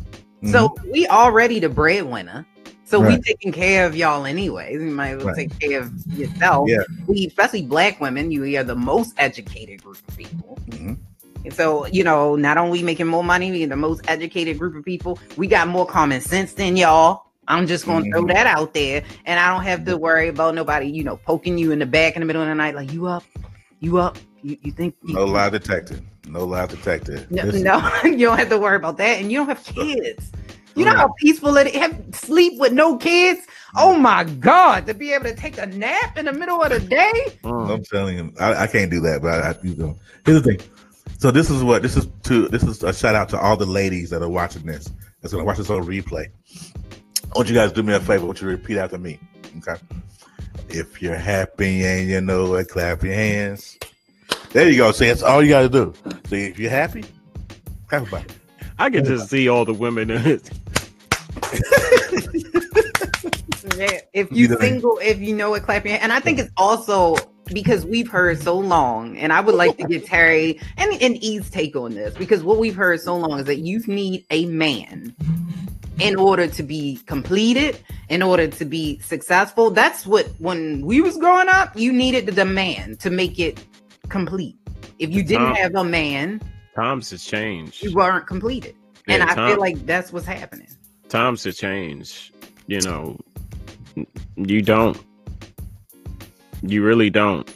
[0.51, 2.47] So we already the breadwinner.
[2.85, 3.21] So we Mm-hmm.
[3.23, 4.81] Taking care of y'all anyways.
[4.83, 5.49] You might as well Right.
[5.51, 6.69] take care of yourself.
[6.69, 6.79] Yeah.
[7.07, 10.59] We especially black women, you are the most educated group of people.
[10.71, 10.97] Mhm.
[11.45, 14.85] And so, you know, not only making more money, we the most educated group of
[14.85, 17.25] people, we got more common sense than y'all.
[17.49, 18.33] I'm just gonna throw Mhm.
[18.35, 19.03] that out there.
[19.27, 22.15] And I don't have to worry about nobody, you know, poking you in the back
[22.17, 23.25] in the middle of the night, like you up,
[23.81, 26.03] you up, you, you think you, No lie detected.
[26.29, 27.31] No lie detected.
[27.31, 30.31] no, no, you don't have to worry about that, and you don't have kids.
[30.75, 31.01] You know Right.
[31.01, 31.77] how peaceful it is.
[31.77, 33.41] Have sleep with no kids.
[33.77, 36.81] Oh my god, to be able to take a nap in the middle of the
[36.81, 37.13] day.
[37.45, 37.71] Mm.
[37.71, 39.21] I'm telling you, I, I can't do that.
[39.21, 40.67] But I, I you know, here's the thing.
[41.19, 42.49] So this is what this is to.
[42.49, 44.89] This is a shout out to all the ladies that are watching this.
[45.21, 46.29] That's gonna watch this on replay.
[47.35, 48.25] I want you guys to do me a favor.
[48.25, 49.19] I want you to repeat after me.
[49.57, 49.81] Okay.
[50.69, 53.79] If you're happy and you know it, clap your hands.
[54.51, 54.93] There you go.
[54.93, 55.95] See, that's all you got to do.
[56.27, 57.05] See, if you're happy,
[57.89, 58.35] clap about it.
[58.79, 60.11] I can just see all the women.
[60.11, 60.37] Yeah,
[64.13, 66.03] if You you single, if you know it, clap your hand.
[66.03, 67.17] And I think it's also
[67.47, 71.49] because we've heard so long, and I would like to get Terry and, and E's
[71.49, 75.15] take on this because what we've heard so long is that you need a man
[76.01, 77.79] in order to be completed,
[78.09, 79.71] in order to be successful.
[79.71, 83.65] That's what when we was growing up, you needed the man to make it
[84.09, 84.57] complete.
[84.99, 86.41] If you didn't Tom- have a man,
[86.75, 87.83] Times has changed.
[87.83, 88.75] you weren't completed.
[89.09, 90.69] And I Tom- feel like that's what's happening.
[91.09, 92.33] times have changed.
[92.69, 93.19] You know,
[94.37, 94.99] you don't.
[96.63, 97.53] You really don't.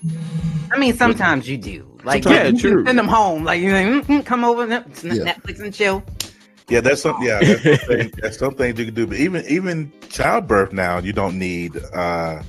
[0.72, 1.86] I mean, sometimes you do.
[2.04, 2.84] Like, Sometimes- you Yeah, true.
[2.86, 3.44] send them home.
[3.44, 5.12] Like, you like, "Mm, mm, come over, Net- Yeah.
[5.14, 6.02] Netflix and chill.
[6.68, 7.22] Yeah, that's some.
[7.22, 9.06] Yeah, that's something, that's something you can do.
[9.06, 12.42] But even even childbirth now, you don't need uh,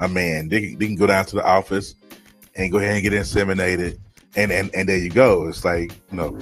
[0.00, 0.48] a man.
[0.48, 1.94] They, can- they can go down to the office
[2.56, 3.98] and go ahead and get inseminated,
[4.36, 5.48] and and and there you go.
[5.48, 6.38] It's like you know,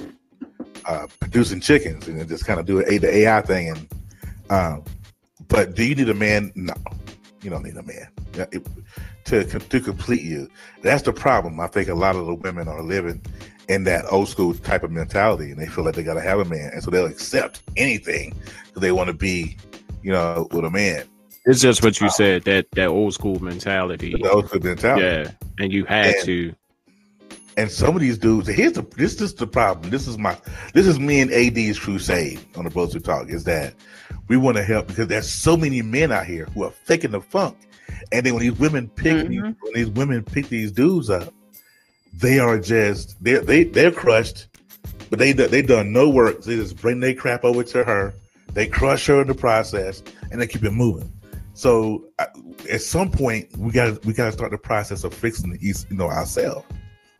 [0.85, 3.69] uh, producing chickens and then just kind of do a the AI thing.
[3.69, 3.87] And
[4.49, 4.83] um,
[5.49, 6.51] but do you need a man?
[6.55, 6.73] No,
[7.41, 8.07] you don't need a man
[8.51, 8.67] it-
[9.25, 10.49] to to complete you.
[10.81, 11.59] That's the problem.
[11.59, 13.21] I think a lot of the women are living
[13.69, 16.39] in that old school type of mentality and they feel like they got to have
[16.39, 18.33] a man and so they'll accept anything
[18.65, 19.57] because they want to be
[20.03, 21.03] you know with a man
[21.45, 24.13] It's just what you said that that old school mentality.
[24.19, 26.53] the old school mentality Yeah, and you had And- to.
[27.57, 30.37] and some of these dudes here's the this is the problem this is my
[30.73, 33.73] this is me and ad's crusade on the Bros Who talk is that
[34.29, 37.21] we want to help because there's so many men out here who are faking the
[37.21, 37.57] funk
[38.11, 39.55] and then when these women pick these, Mhm.
[39.59, 41.33] when these women pick these dudes up
[42.19, 44.47] they are just they're they, they're crushed
[45.09, 48.13] but they they done no work they just bring their crap over to her
[48.53, 50.01] they crush her in the process
[50.31, 51.11] and they keep it moving
[51.53, 52.27] so I,
[52.71, 55.59] at some point we got to we got to start the process of fixing the
[55.67, 56.65] east you know ourselves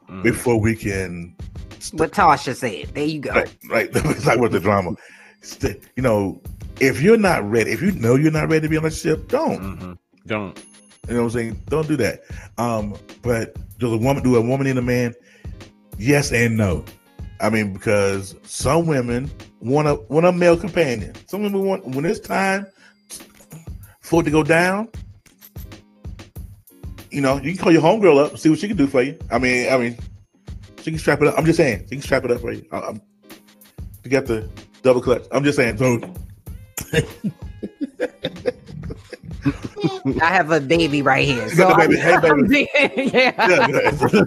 [0.09, 0.23] Mm.
[0.23, 1.35] before we can
[1.91, 2.95] What Tasha said.
[2.95, 3.31] There you go.
[3.31, 4.95] right right it's like with the drama
[5.41, 6.41] St- you know
[6.79, 9.27] if you're not ready if you know you're not ready to be on a ship
[9.27, 9.97] don't Mhm.
[10.25, 10.63] Don't.
[11.07, 12.21] You know what i'm saying don't do that
[12.57, 15.13] um but does a woman do a woman and a man
[15.97, 16.83] yes and no
[17.41, 19.29] i mean because some women
[19.61, 22.65] want a want a male companion some women want when it's time
[24.01, 24.87] for it to go down
[27.11, 29.17] you know, you can call your homegirl up, see what she can do for you.
[29.31, 29.97] I mean, I mean,
[30.81, 31.35] she can strap it up.
[31.37, 32.65] I'm just saying, she can strap it up for you.
[32.71, 33.01] I, I'm,
[34.03, 34.49] you got the
[34.83, 35.25] double clutch.
[35.31, 35.77] I'm just saying.
[35.77, 35.99] So,
[40.21, 41.49] I have a baby right here.
[41.49, 41.87] So got the
[42.47, 42.65] baby.
[42.73, 43.11] Hey, baby.
[43.13, 43.47] yeah.
[43.47, 44.23] yeah,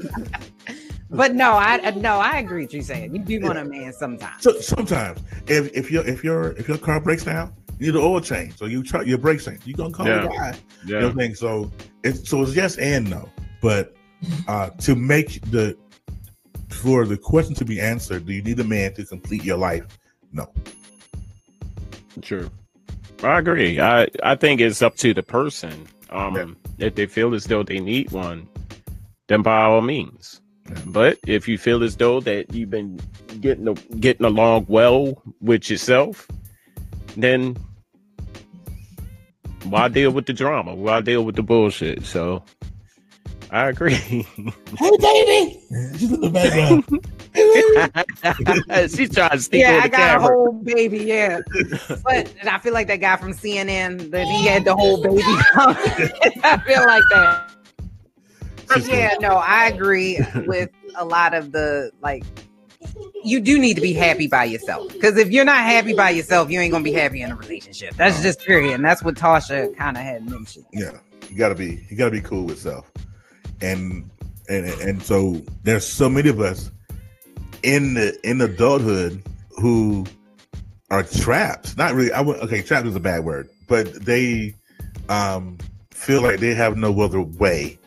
[1.13, 3.15] But no, I no, I agree with you saying.
[3.15, 4.43] You do want a man sometimes.
[4.43, 8.05] so sometimes if if your if your if your car breaks down, you need an
[8.05, 8.57] oil change.
[8.57, 9.67] So you try your brakes change.
[9.67, 10.23] You gonna call Yeah.
[10.23, 10.57] the guy.
[10.85, 11.05] You know Yeah.
[11.07, 11.35] what I'm saying?
[11.35, 11.71] So
[12.05, 13.29] it's so it's yes and no.
[13.61, 13.95] But
[14.47, 15.77] uh to make the
[16.69, 19.99] for the question to be answered, do you need a man to complete your life?
[20.33, 20.47] No.
[22.23, 22.49] True.
[23.23, 23.81] I agree.
[23.81, 25.87] I, I think it's up to the person.
[26.11, 28.49] Um, if they feel as though they need one,
[29.29, 30.41] then by all means.
[30.69, 30.79] Yeah.
[30.87, 33.01] But if you feel as though that you've been
[33.41, 36.27] getting a, getting along well with yourself,
[37.17, 37.57] then
[39.65, 40.75] why deal with the drama?
[40.75, 42.05] Why deal with the bullshit?
[42.05, 42.43] So
[43.51, 44.27] I agree.
[44.79, 45.61] Hey baby.
[45.99, 47.07] She's in the background.
[48.89, 50.99] She's trying to sneak Yeah, I the got a whole baby.
[50.99, 51.41] Yeah,
[52.05, 55.23] but and I feel like that guy from CNN that he had the whole baby.
[55.25, 57.51] I feel like that.
[58.69, 62.25] But yeah, no, I agree with a lot of the like.
[63.23, 66.51] You do need to be happy by yourself because if you're not happy by yourself,
[66.51, 67.95] you ain't gonna be happy in a relationship.
[67.97, 70.65] That's just period, and that's what Tasha kind of had mentioned.
[70.73, 70.93] Yeah,
[71.29, 72.91] you gotta be you gotta be cool with self,
[73.61, 74.11] and
[74.49, 76.71] and and so there's so many of us
[77.63, 79.23] in the in adulthood
[79.61, 80.07] who
[80.91, 81.77] are trapped.
[81.77, 82.13] Not really.
[82.13, 84.55] I would okay, trapped is a bad word, but they
[85.09, 85.59] um
[85.91, 87.79] feel like they have no other way,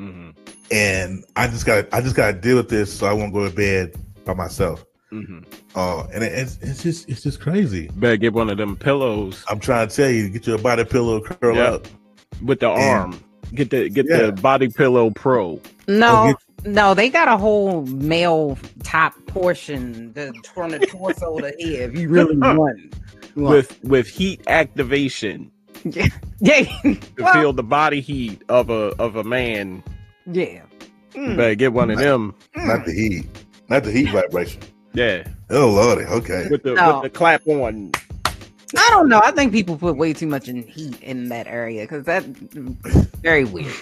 [0.00, 0.34] Mhm,
[0.70, 3.48] and I just got I just got to deal with this, so I won't go
[3.48, 3.94] to bed
[4.24, 4.84] by myself.
[5.12, 5.44] mhm.
[5.74, 7.88] Uh, and it, it's it's just it's just crazy.
[7.96, 11.20] Better get one of them pillows I'm trying to tell you, get your body pillow,
[11.20, 11.62] curl Yeah.
[11.64, 11.88] up.
[12.42, 12.98] with the Yeah.
[13.00, 13.18] arm.
[13.54, 14.26] Get the get Yeah.
[14.26, 15.60] the body pillow pro.
[15.88, 16.34] No, Oh,
[16.66, 21.54] no, they got a whole male top portion the, from the torso to head.
[21.60, 22.78] If you really want,
[23.34, 23.56] you want.
[23.56, 25.50] with with heat activation
[25.84, 29.82] yeah, to Well- feel the body heat of a of a man.
[30.26, 30.62] yeah.
[31.12, 31.34] Mm.
[31.36, 32.34] Better get one of them.
[32.54, 33.26] Not the heat,
[33.70, 34.60] not the heat vibration.
[34.92, 36.46] Yeah, Oh lordy, okay.
[36.50, 37.00] with the No.
[37.00, 37.92] with the clap on.
[38.76, 39.20] I don't know.
[39.24, 42.22] I think people put way too much in heat in that area because that
[43.22, 43.72] very weird,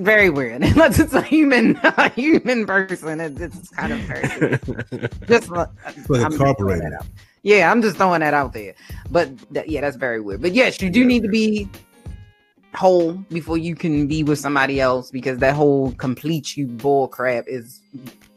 [0.00, 0.62] very weird.
[0.62, 5.50] Unless it's a human, a human person, it, it's kind of very just.
[5.52, 6.84] uh, I'm just throwing incorporated.
[6.84, 7.06] that out.
[7.42, 8.74] Yeah, I'm just throwing that out there.
[9.10, 10.42] But that, yeah, that's very weird.
[10.42, 11.68] But yes, you do need to be
[12.74, 17.44] whole before you can be with somebody else because that whole complete you bull crap
[17.48, 17.80] is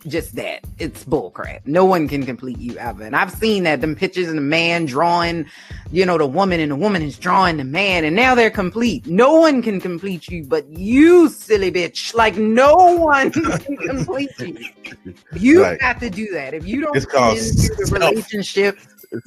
[0.07, 0.63] just that.
[0.79, 1.61] It's bullcrap.
[1.65, 3.03] No one can complete you ever.
[3.03, 5.45] And I've seen that them pictures and the man drawing,
[5.91, 9.05] you know, the woman and the woman is drawing the man, and now they're complete.
[9.07, 12.13] No one can complete you but you, silly bitch.
[12.13, 14.57] Like no one can complete you.
[15.33, 15.79] You Right.
[15.79, 16.53] got to do that.
[16.53, 18.77] If you don't It's get called into the self- relationship,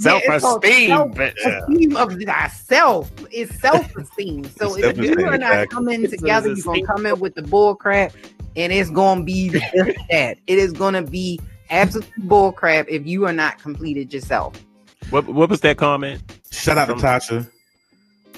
[0.01, 1.35] Self it's called esteem, self- bitch.
[1.71, 4.43] esteem of thyself is self-esteem.
[4.59, 5.75] So It's if you self-esteem, are not exactly.
[5.77, 8.13] coming together, you're gonna come in with the bull crap,
[8.57, 10.39] and it's gonna be just that.
[10.47, 11.41] It is gonna be
[11.71, 14.61] absolute bull crap if you are not completed yourself.
[15.11, 16.23] What what was that comment?
[16.51, 17.51] Shout out to Tasha.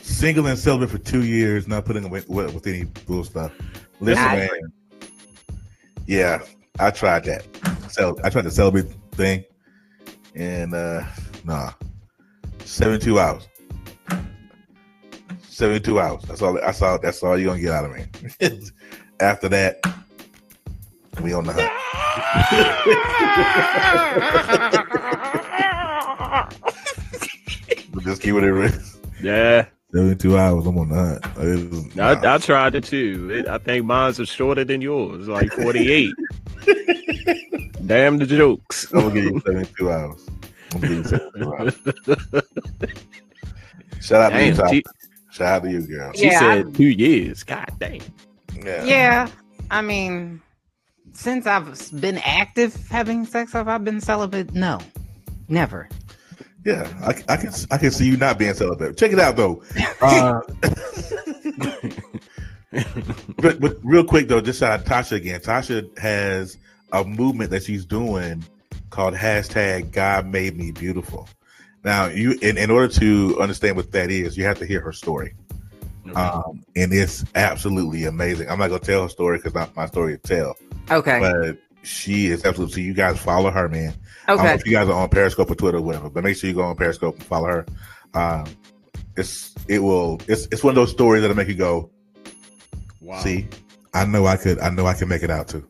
[0.03, 3.53] Single and celibate for two years, not putting away with, with, with any bull stuff.
[4.01, 4.73] Listen, I man.
[6.07, 6.43] Yeah,
[6.79, 7.45] I tried that.
[7.91, 9.45] So I tried the celibate thing,
[10.35, 11.05] and uh
[11.45, 11.73] nah,
[12.65, 13.49] seventy-two hours.
[15.43, 16.23] Seventy-two hours.
[16.25, 16.59] That's all.
[16.63, 16.97] I saw.
[16.99, 18.07] That's all you're gonna get out of me.
[19.21, 19.81] After that,
[21.23, 21.69] we on the hunt.
[27.93, 28.73] We'll just keep it in.
[29.23, 30.67] Yeah, 72 hours.
[30.67, 31.37] I'm on the hunt.
[31.37, 32.11] Was- nah.
[32.13, 33.31] I, I tried it too.
[33.33, 36.15] It, I think mine's are shorter than yours, like forty eight.
[37.87, 38.93] Damn the jokes.
[38.93, 40.27] I'm gonna give you 72 hours.
[40.73, 42.43] I'm gonna give you 72 hours.
[44.01, 44.83] Shout out to you, Damn, she,
[45.33, 46.13] Shout out to you, girl.
[46.13, 47.43] she Yeah, said two years.
[47.43, 48.01] God damn.
[48.63, 48.85] Yeah.
[48.85, 49.29] Yeah,
[49.71, 50.41] I mean,
[51.19, 54.55] since I've been active having sex, have I been celibate?
[54.55, 54.79] No,
[55.49, 55.89] never.
[56.65, 56.89] Yeah.
[57.03, 58.97] I, I can I can see you not being celibate.
[58.97, 59.63] Check it out though.
[60.01, 60.41] Uh,
[63.39, 65.41] but but real quick though, just out Tasha again.
[65.41, 66.59] Tasha has
[66.93, 68.45] a movement that she's doing
[68.91, 71.29] called hashtag God made me beautiful.
[71.83, 74.93] Now you in, in order to understand what that is, you have to hear her
[74.93, 75.35] story.
[76.17, 78.49] Um, and it's absolutely amazing.
[78.49, 80.57] I'm not gonna tell her story because not my story to tell,
[80.91, 82.75] Okay, but she is absolutely.
[82.75, 83.95] So you guys follow her, man.
[84.27, 84.55] I don't know okay.
[84.55, 86.63] if you guys are on Periscope or Twitter or whatever, but make sure you go
[86.63, 87.67] on Periscope and follow her.
[88.15, 88.47] Um,
[89.17, 91.91] it's it will it's it's one of those stories that'll make you go,
[93.01, 93.21] wow.
[93.21, 93.49] see,
[93.95, 94.59] I know I could.
[94.61, 95.67] I know I can make it out too.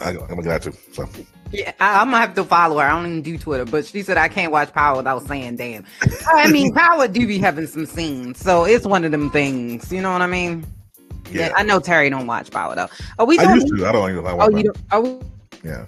[0.00, 0.72] I, I'm gonna get out too.
[0.92, 1.08] So
[1.52, 2.84] Yeah, I, I'm gonna have to follow her.
[2.86, 5.84] I don't even do Twitter, but she said I can't watch Power without saying "damn."
[6.26, 9.92] I mean, Power do be having some scenes, so it's one of them things.
[9.92, 10.66] You know what I mean?
[11.30, 12.88] yeah, I know Terry don't watch Power though.
[13.18, 13.60] Are we I doing?
[13.60, 13.86] used to.
[13.86, 14.36] I don't even know.
[14.40, 14.78] oh, you don't?
[14.90, 15.18] Are we,
[15.64, 15.86] Yeah,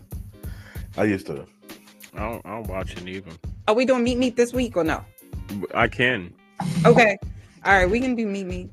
[0.97, 1.45] I used to.
[2.15, 3.33] I don't, I don't watch it even.
[3.67, 5.05] are we doing Meet Meet this week or no?
[5.75, 6.33] I can
[6.85, 7.17] Okay,
[7.65, 8.71] all right, we can do Meet Meet.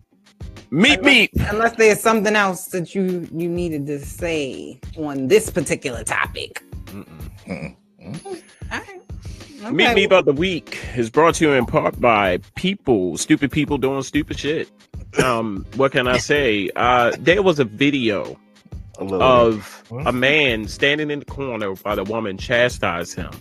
[0.71, 1.29] meet me.
[1.49, 6.61] Unless there's something else that you you needed to say on this particular topic.
[7.47, 7.75] Mm-mm.
[8.25, 8.35] All
[8.71, 9.01] right.
[9.73, 9.95] Meet Okay.
[9.95, 14.03] Me of the Week is brought to you in part by people, stupid people doing
[14.03, 14.69] stupid shit.
[15.23, 16.69] Um, what can I say?
[16.75, 18.37] Uh, there was a video
[18.99, 19.21] A little.
[19.23, 23.31] of a man standing in the corner while the woman chastised him.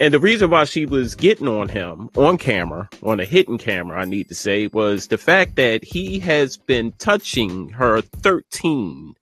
[0.00, 4.00] And the reason why she was getting on him on camera, on a hidden camera,
[4.00, 9.14] I need to say, was the fact that he has been touching her 13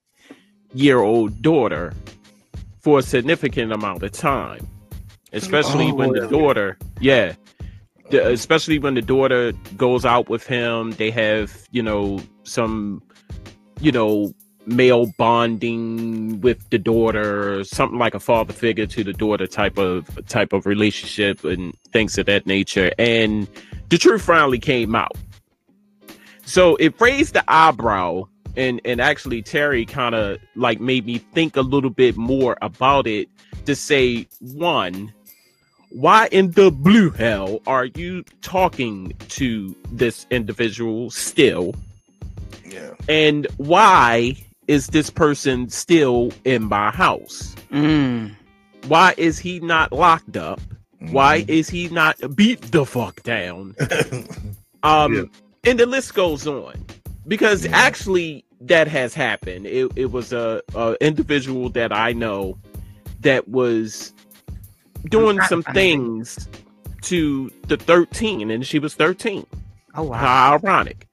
[0.75, 1.93] year old daughter
[2.87, 4.65] for a significant amount of time.
[5.33, 7.33] Especially Oh, when the daughter, yeah,
[8.11, 13.03] the- especially when the daughter goes out with him, they have, you know, some,
[13.81, 14.33] you know,
[14.67, 20.09] male bonding with the daughter, something like a father figure to the daughter type of
[20.29, 22.93] type of relationship and things of that nature.
[23.01, 23.49] And
[23.89, 25.17] the truth finally came out.
[26.45, 31.57] So it raised the eyebrow and and actually Terry kind of like made me think
[31.57, 33.29] a little bit more about it
[33.67, 35.13] to say one
[35.91, 41.75] why in the blue hell are you talking to this individual still
[42.69, 42.91] yeah.
[43.09, 44.35] and why
[44.69, 47.55] is this person still in my house?
[47.71, 48.35] Mm.
[48.89, 50.61] Why is he not locked up?
[51.11, 51.51] Why Mm-hmm.
[51.51, 53.75] is he not beat the fuck down?
[54.83, 55.23] Um, Yeah.
[55.71, 56.75] and the list goes on
[57.27, 57.73] because Yeah.
[57.75, 59.67] actually that has happened.
[59.67, 62.59] It, it was a, a individual that I know
[63.21, 64.13] that was
[65.09, 66.49] doing some things
[67.03, 69.47] to the 13 and she was 13
[69.95, 70.17] Oh wow.
[70.19, 71.07] how ironic.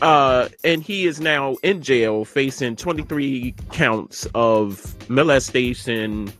[0.00, 6.32] Uh, and he is now in jail facing 23 counts of molestation.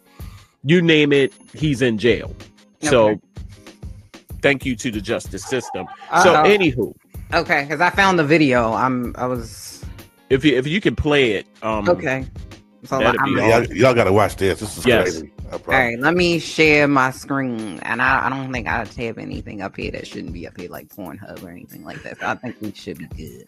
[0.64, 2.34] You name it, he's in jail.
[2.80, 3.20] So,
[4.40, 5.86] thank you to the justice system.
[6.22, 6.48] So, Uh-oh.
[6.48, 6.94] anywho,
[7.32, 8.72] Okay, because I found the video.
[8.72, 9.71] I'm I was
[10.32, 12.26] if you if you can play it, um, okay.
[12.84, 14.58] So That'd I'm, y'all, y'all got to watch this.
[14.58, 15.02] This is Yes.
[15.02, 15.32] crazy.
[15.52, 15.66] I promise.
[15.68, 17.78] right, let me share my screen.
[17.80, 20.68] And I, I don't think I have anything up here that shouldn't be up here,
[20.68, 22.18] like Pornhub or anything like that.
[22.18, 23.46] So I think we should be good.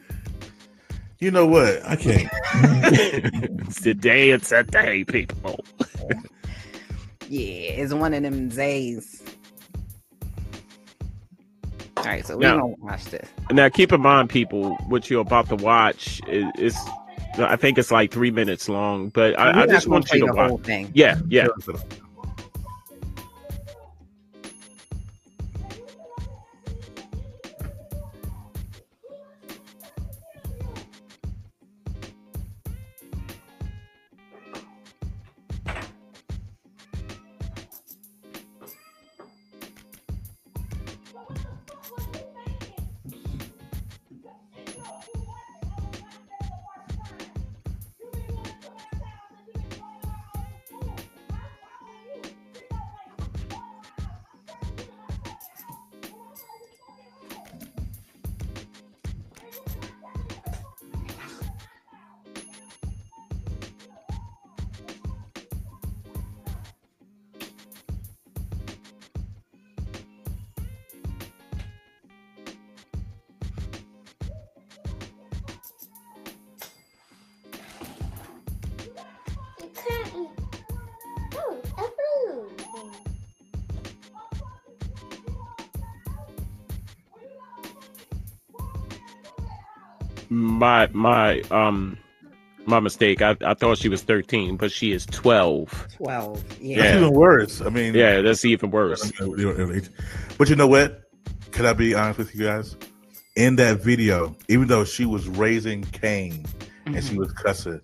[1.19, 1.85] You know what?
[1.85, 2.29] I can't.
[2.53, 5.65] it's today, it's a day, people.
[7.29, 9.23] Yeah, it's one of them days.
[12.05, 13.29] All right, so we're Now- gonna watch this.
[13.51, 16.79] Now, keep in mind, people, what you're about to watch is, is
[17.39, 20.33] I think it's like three minutes long, but I, I just want you to the
[20.35, 20.49] watch.
[20.49, 20.91] whole thing.
[20.95, 21.49] Yeah, yeah.
[21.67, 21.79] You
[90.65, 91.99] my my um
[92.67, 93.21] my mistake.
[93.21, 95.89] I, I thought she was 13, but she is 12.
[95.99, 96.43] Twelve.
[96.49, 96.97] That's Yeah.
[96.97, 97.61] even worse.
[97.61, 99.13] I mean, Yeah, that's even worse.
[100.39, 101.03] But you know what?
[101.51, 102.75] Can I be honest with you guys?
[103.37, 106.47] In that video, even though she was raising Cain
[106.87, 107.07] and Mm-hmm.
[107.07, 107.81] she was cussing,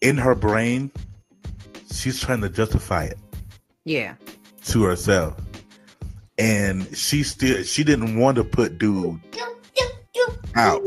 [0.00, 0.90] in her brain,
[1.92, 3.18] she's trying to justify it
[3.84, 4.14] Yeah.
[4.66, 5.34] to herself.
[6.38, 9.20] And she still she didn't want to put dude
[10.54, 10.82] out.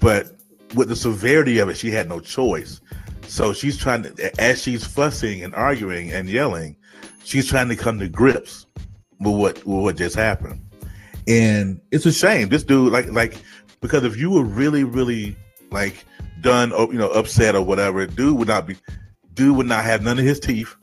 [0.00, 0.36] But
[0.74, 2.80] with the severity of it, she had no choice.
[3.26, 6.76] So she's trying to, as she's fussing and arguing and yelling,
[7.24, 8.66] she's trying to come to grips
[9.20, 10.60] with what with what just happened.
[11.28, 12.48] And it's a shame.
[12.48, 13.36] This dude, like like
[13.80, 15.36] because if you were really, really
[15.70, 16.04] like
[16.40, 18.76] done, or, you know, upset or whatever, dude would not be,
[19.34, 20.74] dude would not have none of his teeth.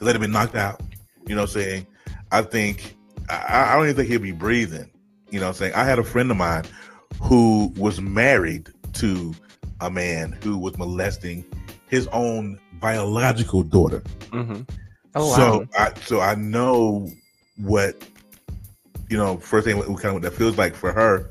[0.00, 0.80] Let him been knocked out.
[1.26, 1.86] You know what I'm saying?
[2.30, 2.96] I think
[3.28, 4.90] I, I don't even think he'd be breathing.
[5.32, 5.74] You know what I'm saying?
[5.74, 6.64] I had a friend of mine
[7.22, 9.34] who was married to
[9.80, 11.44] a man who was molesting
[11.88, 14.02] his own biological daughter.
[14.30, 14.60] hmm
[15.14, 15.36] Oh wow.
[15.36, 17.10] So I so I know
[17.56, 18.06] what
[19.08, 19.38] you know.
[19.38, 21.30] First thing, what, kind of what that feels like for her.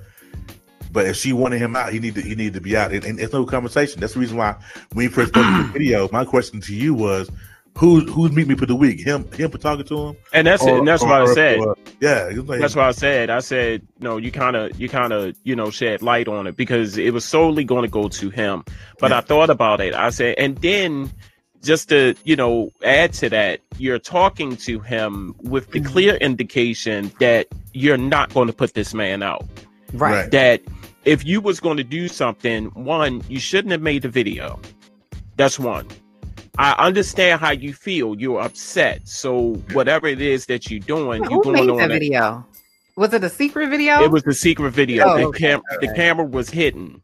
[0.91, 3.04] But if she wanted him out, he need to he needed to be out, and,
[3.06, 3.99] and it's no conversation.
[3.99, 4.56] That's the reason why
[4.93, 7.30] when you first posted the video, my question to you was,
[7.78, 8.99] "Who's who's meet me for the week?
[8.99, 10.15] Him him for talking to him?
[10.34, 10.74] And that's it.
[10.74, 11.59] And that's or- what I said.
[11.59, 13.30] or- yeah, like, That's what I said.
[13.30, 16.57] I said, no, you kind of, you kind of, you know, shed light on it
[16.57, 18.63] because it was solely going to go to him.
[18.99, 19.17] But Yeah.
[19.19, 19.93] I thought about it.
[19.93, 21.11] I said, and then
[21.63, 25.86] just to, you know, add to that, you're talking to him with the Mhm.
[25.86, 29.45] clear indication that you're not going to put this man out.
[29.93, 30.11] right.
[30.24, 30.32] right.
[30.32, 30.61] That
[31.05, 34.59] if you was going to do something, one, you shouldn't have made the video.
[35.38, 35.86] That's one.
[36.58, 38.20] I understand how you feel.
[38.20, 39.08] You're upset.
[39.08, 41.99] So whatever it is that you're doing, you're going made on that it.
[41.99, 42.45] video?
[42.97, 44.04] Was it a secret video?
[44.04, 45.06] It was a secret video.
[45.06, 47.02] Oh, the okay, cam- the camera was hidden.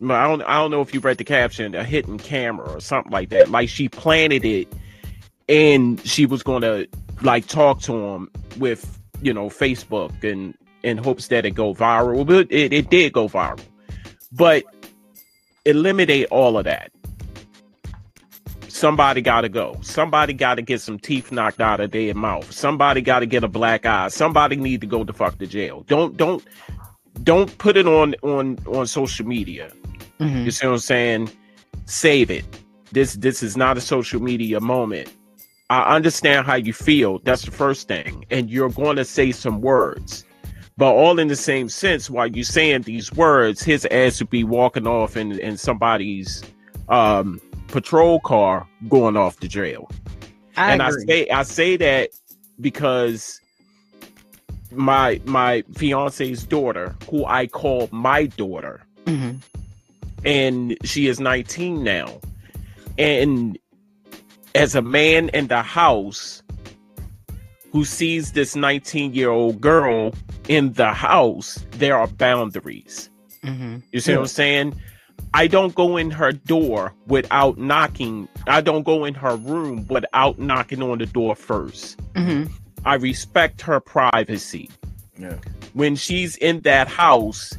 [0.00, 2.80] But I don't I don't know if you read the caption, a hidden camera or
[2.80, 3.50] something like that.
[3.50, 4.68] Like she planted it
[5.48, 6.86] and she was gonna
[7.22, 12.26] like talk to him with, you know, Facebook and in hopes that it go viral.
[12.26, 13.60] But it, it did go viral.
[14.32, 14.64] But
[15.64, 16.90] eliminate all of that.
[18.80, 19.76] Somebody got to go.
[19.82, 22.50] Somebody got to get some teeth knocked out of their mouth.
[22.50, 24.08] Somebody got to get a black eye.
[24.08, 25.84] Somebody need to go to fuck to jail.
[25.86, 26.42] Don't don't
[27.22, 29.70] don't put it on on on social media.
[30.18, 30.46] Mhm.
[30.46, 31.30] You see what I'm saying?
[31.84, 32.46] Save it.
[32.90, 35.12] This this is not a social media moment.
[35.68, 37.18] I understand how you feel.
[37.18, 38.24] That's the first thing.
[38.30, 40.24] And you're going to say some words.
[40.78, 44.42] But all in the same sense, while you're saying these words, his ass would be
[44.42, 46.42] walking off in, in somebody's
[46.88, 49.88] um, patrol car going off to jail
[50.56, 51.02] I and agree.
[51.02, 52.10] I say I say that
[52.60, 53.40] because
[54.72, 59.40] my my fiance's daughter, who I call my daughter, Mhm.
[60.24, 62.20] and she is 19 now,
[62.98, 63.58] and
[64.54, 66.42] as a man in the house
[67.72, 70.12] who sees this 19 year old girl
[70.48, 73.08] in the house, there are boundaries.
[73.44, 73.82] Mhm.
[73.92, 74.74] You see what I'm saying?
[75.32, 78.28] I don't go in her door without knocking.
[78.46, 81.98] I don't go in her room without knocking on the door first.
[82.14, 82.50] Mhm.
[82.84, 84.70] I respect her privacy.
[85.18, 85.36] Yeah.
[85.74, 87.52] When she's in that house,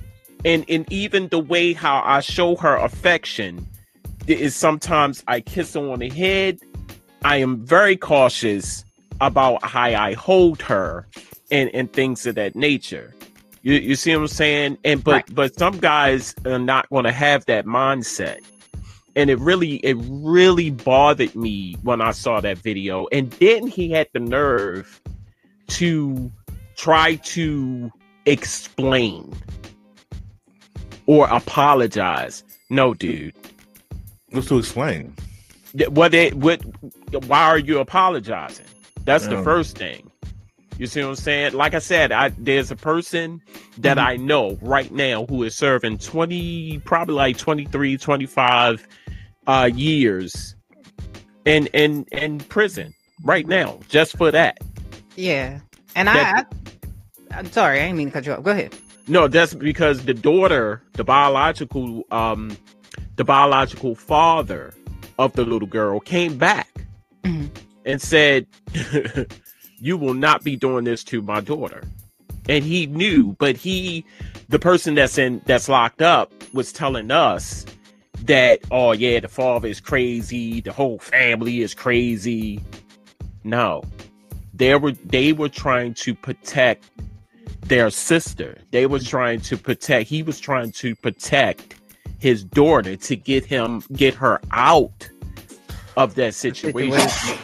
[0.43, 3.65] and, and even the way how I show her affection
[4.27, 6.59] is sometimes I kiss her on the head.
[7.23, 8.83] I am very cautious
[9.21, 11.07] about how I hold her
[11.51, 13.13] and, and things of that nature.
[13.63, 14.77] You, you see what I'm saying?
[14.83, 15.35] And but Right.
[15.35, 18.39] but some guys are not going to have that mindset.
[19.15, 23.07] And it really it really bothered me when I saw that video.
[23.11, 25.01] And then he had the nerve
[25.67, 26.31] to
[26.75, 27.91] try to
[28.25, 29.33] explain
[31.05, 32.43] or apologize.
[32.69, 33.33] No, dude.
[34.29, 35.13] What's to explain?
[35.89, 36.61] What it what
[37.25, 38.65] why are you apologizing?
[39.03, 40.10] That's the first thing.
[40.77, 41.53] You see what I'm saying?
[41.53, 43.41] Like I said, I there's a person
[43.77, 44.03] that Mhm.
[44.05, 48.87] I know right now who is serving 20 probably like 23, 25
[49.47, 50.55] uh years
[51.45, 52.93] in in in prison
[53.23, 54.57] right now just for that.
[55.15, 55.59] Yeah.
[55.95, 56.47] And That-
[57.31, 58.43] I, I, I'm sorry, I didn't mean to cut you off.
[58.43, 58.73] Go ahead.
[59.07, 62.55] No, that's because the daughter, the biological, um,
[63.17, 64.73] the biological father
[65.19, 66.69] of the little girl came back
[67.23, 67.49] Mhm.
[67.85, 68.47] and said,
[69.81, 71.83] "You will not be doing this to my daughter."
[72.47, 74.05] And he knew, but he,
[74.49, 77.65] the person that's in that's locked up, was telling us
[78.23, 82.61] that, "Oh yeah, the father is crazy, the whole family is crazy."
[83.43, 83.83] No,
[84.53, 86.85] they were they were trying to protect
[87.61, 88.57] their sister.
[88.71, 90.09] They were trying to protect.
[90.09, 91.75] He was trying to protect
[92.19, 95.09] his daughter to get him get her out
[95.97, 97.37] of that situation.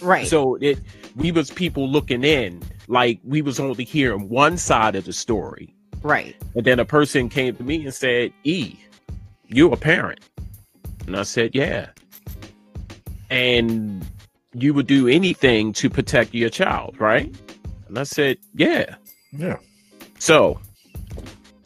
[0.00, 0.26] Right.
[0.26, 0.78] So it
[1.18, 5.74] we was people looking in like we was only hearing one side of the story.
[6.02, 6.36] right.
[6.54, 8.76] And then a person came to me and said, "E,
[9.48, 10.20] you a parent?"
[11.06, 11.88] And I said, "Yeah."
[13.30, 14.06] And
[14.54, 17.34] you would do anything to protect your child, right?
[17.88, 18.94] And I said, "Yeah."
[19.32, 19.58] Yeah.
[20.18, 20.60] So,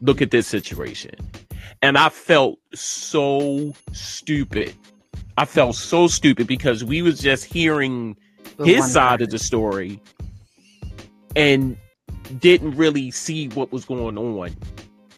[0.01, 1.15] look at this situation.
[1.83, 4.75] And I felt so stupid.
[5.37, 8.22] I felt so stupid because we was just hearing The
[8.65, 10.01] his side of the story
[11.37, 11.77] and
[12.41, 14.51] didn't really see what was going on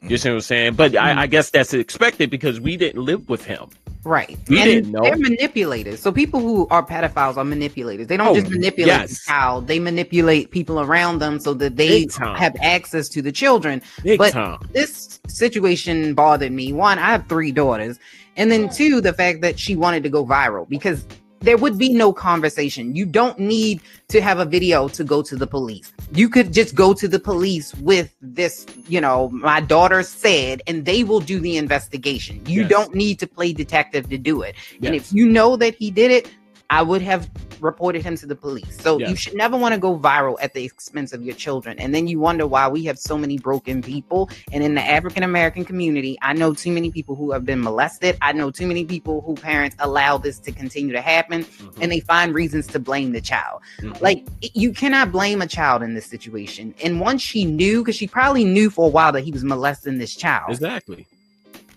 [0.03, 0.20] You mm.
[0.20, 0.74] see what I'm saying?
[0.74, 1.30] But I, I mm-hmm.
[1.30, 3.68] guess that's expected because we didn't live with him.
[4.05, 4.36] Right.
[4.49, 5.03] We and didn't know.
[5.03, 6.01] they're manipulators.
[6.01, 8.07] So people who are pedophiles are manipulators.
[8.07, 9.11] They don't Oh, just manipulate yes.
[9.11, 13.80] the child, they manipulate people around them so that they have access to the children.
[14.03, 14.59] Big But- time.
[14.72, 16.72] This situation bothered me.
[16.72, 17.99] One, I have three daughters.
[18.36, 21.07] And then two, the fact that she wanted to go viral because
[21.45, 22.97] there would be no conversation.
[22.97, 25.92] You don't need to have a video to go to the police.
[26.12, 30.84] You could just go to the police with this, you know, my daughter said, and
[30.84, 32.40] they will do the investigation.
[32.47, 32.70] You Yes.
[32.70, 34.55] don't need to play detective to do it.
[34.82, 36.30] And if you know that he did it,
[36.70, 37.28] I would have
[37.64, 38.80] reported him to the police.
[38.80, 41.78] So you should never want to go viral at the expense of your children.
[41.78, 44.30] And then you wonder why we have so many broken people.
[44.52, 48.16] And in the African American community, I know too many people who have been molested.
[48.22, 51.78] I know too many people who parents allow this to continue to happen Mhm.
[51.80, 53.62] and they find reasons to blame the child.
[53.80, 54.00] Mhm.
[54.00, 56.74] Like you cannot blame a child in this situation.
[56.84, 59.98] And once she knew, because she probably knew for a while that he was molesting
[59.98, 61.06] this child exactly.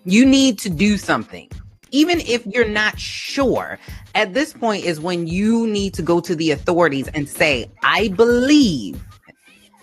[0.05, 1.49] you need to do something
[1.91, 3.79] even if you're not sure
[4.15, 8.07] at this point is when you need to go to the authorities and say i
[8.09, 9.03] believe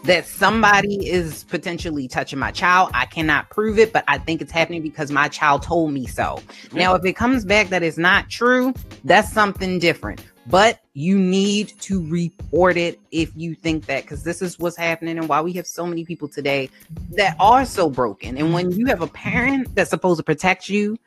[0.04, 2.90] that somebody is potentially touching my child.
[2.92, 6.42] I cannot prove it but i think it's happening because my child told me so.
[6.72, 8.74] Now if it comes back that it's not true
[9.04, 10.24] that's something different.
[10.46, 15.16] But you need to report it if you think that because this is what's happening
[15.16, 16.68] and why we have so many people today
[17.12, 18.36] that are so broken.
[18.36, 20.98] And when you have a parent that's supposed to protect you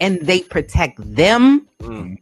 [0.00, 2.18] and they protect them Mm.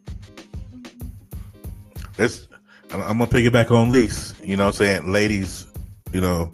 [2.16, 2.46] This
[2.92, 4.34] I'm, I'm gonna piggyback on Leise.
[4.46, 5.12] You know what I'm saying?
[5.12, 5.66] Ladies,
[6.12, 6.50] you know,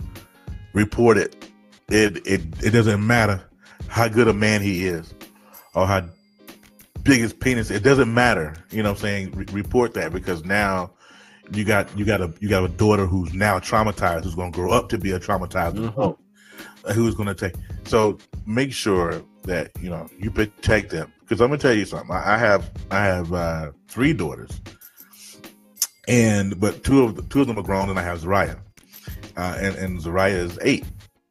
[0.75, 1.35] report it.
[1.89, 3.43] It it it doesn't matter
[3.89, 5.13] how good a man he is
[5.75, 6.05] or how
[7.03, 7.71] big his penis.
[7.71, 8.55] It doesn't matter.
[8.71, 9.33] You know what I'm saying?
[9.33, 10.93] Re- report that because now
[11.53, 14.71] you got you got a you got a daughter who's now traumatized, who's gonna grow
[14.71, 15.89] up to be a traumatized Mhm.
[15.93, 16.19] adult,
[16.85, 17.55] uh, who's gonna take
[17.85, 21.13] so make sure that you know you protect them.
[21.21, 22.11] Because I'm gonna tell you something.
[22.11, 24.61] I, I have I have uh three daughters
[26.09, 28.59] and but two of the, two of them are grown, and I have Zariah,
[29.37, 30.85] uh, and and Zariah is eight.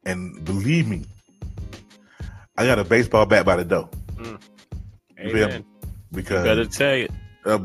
[0.06, 1.04] And believe me,
[2.56, 3.90] I got a baseball bat by the door
[5.20, 5.36] Amen.
[5.36, 5.56] Yeah.
[5.58, 5.64] You
[6.12, 7.10] because, better tell it.
[7.44, 7.58] uh,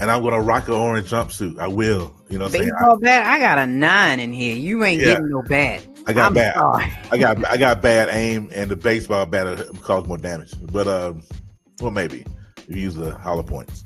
[0.00, 1.58] and I'm gonna rock an orange jumpsuit.
[1.58, 2.14] I will.
[2.30, 2.70] You know what I'm saying?
[2.70, 5.14] I, baseball bat i got a nine in here you ain't Yeah.
[5.14, 6.54] getting no bat I got I'm bad.
[6.54, 6.92] sorry.
[7.10, 10.52] I got I got bad aim, and the baseball bat will cause more damage.
[10.72, 11.22] But um,
[11.80, 12.24] well, maybe
[12.56, 13.84] if you use the hollow points.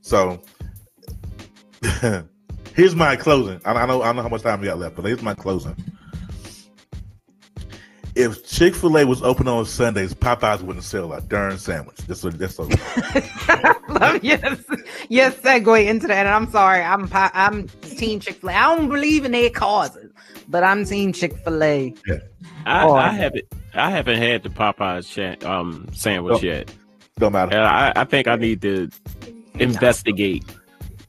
[0.00, 0.42] So
[2.74, 3.60] here's my closing.
[3.64, 5.76] I, I know I know how much time we got left, but here's my closing.
[8.14, 11.96] If Chick Fil A was open on Sundays, Popeyes wouldn't sell a darn sandwich.
[12.06, 12.62] That's a that's a
[13.88, 14.62] Love yes,
[15.08, 16.26] yes, segue into that.
[16.26, 18.52] And I'm sorry, I'm I'm Team Chick Fil A.
[18.52, 20.11] I don't believe in their causes,
[20.52, 21.94] but I'm seeing Chick Fil A.
[22.66, 23.12] I, Oh, I yeah.
[23.12, 23.44] haven't.
[23.74, 26.46] I haven't had the Popeyes cha- um sandwich Oh.
[26.46, 26.70] yet.
[27.18, 27.56] don't matter.
[27.56, 28.88] And I, I think I need to
[29.58, 30.44] investigate.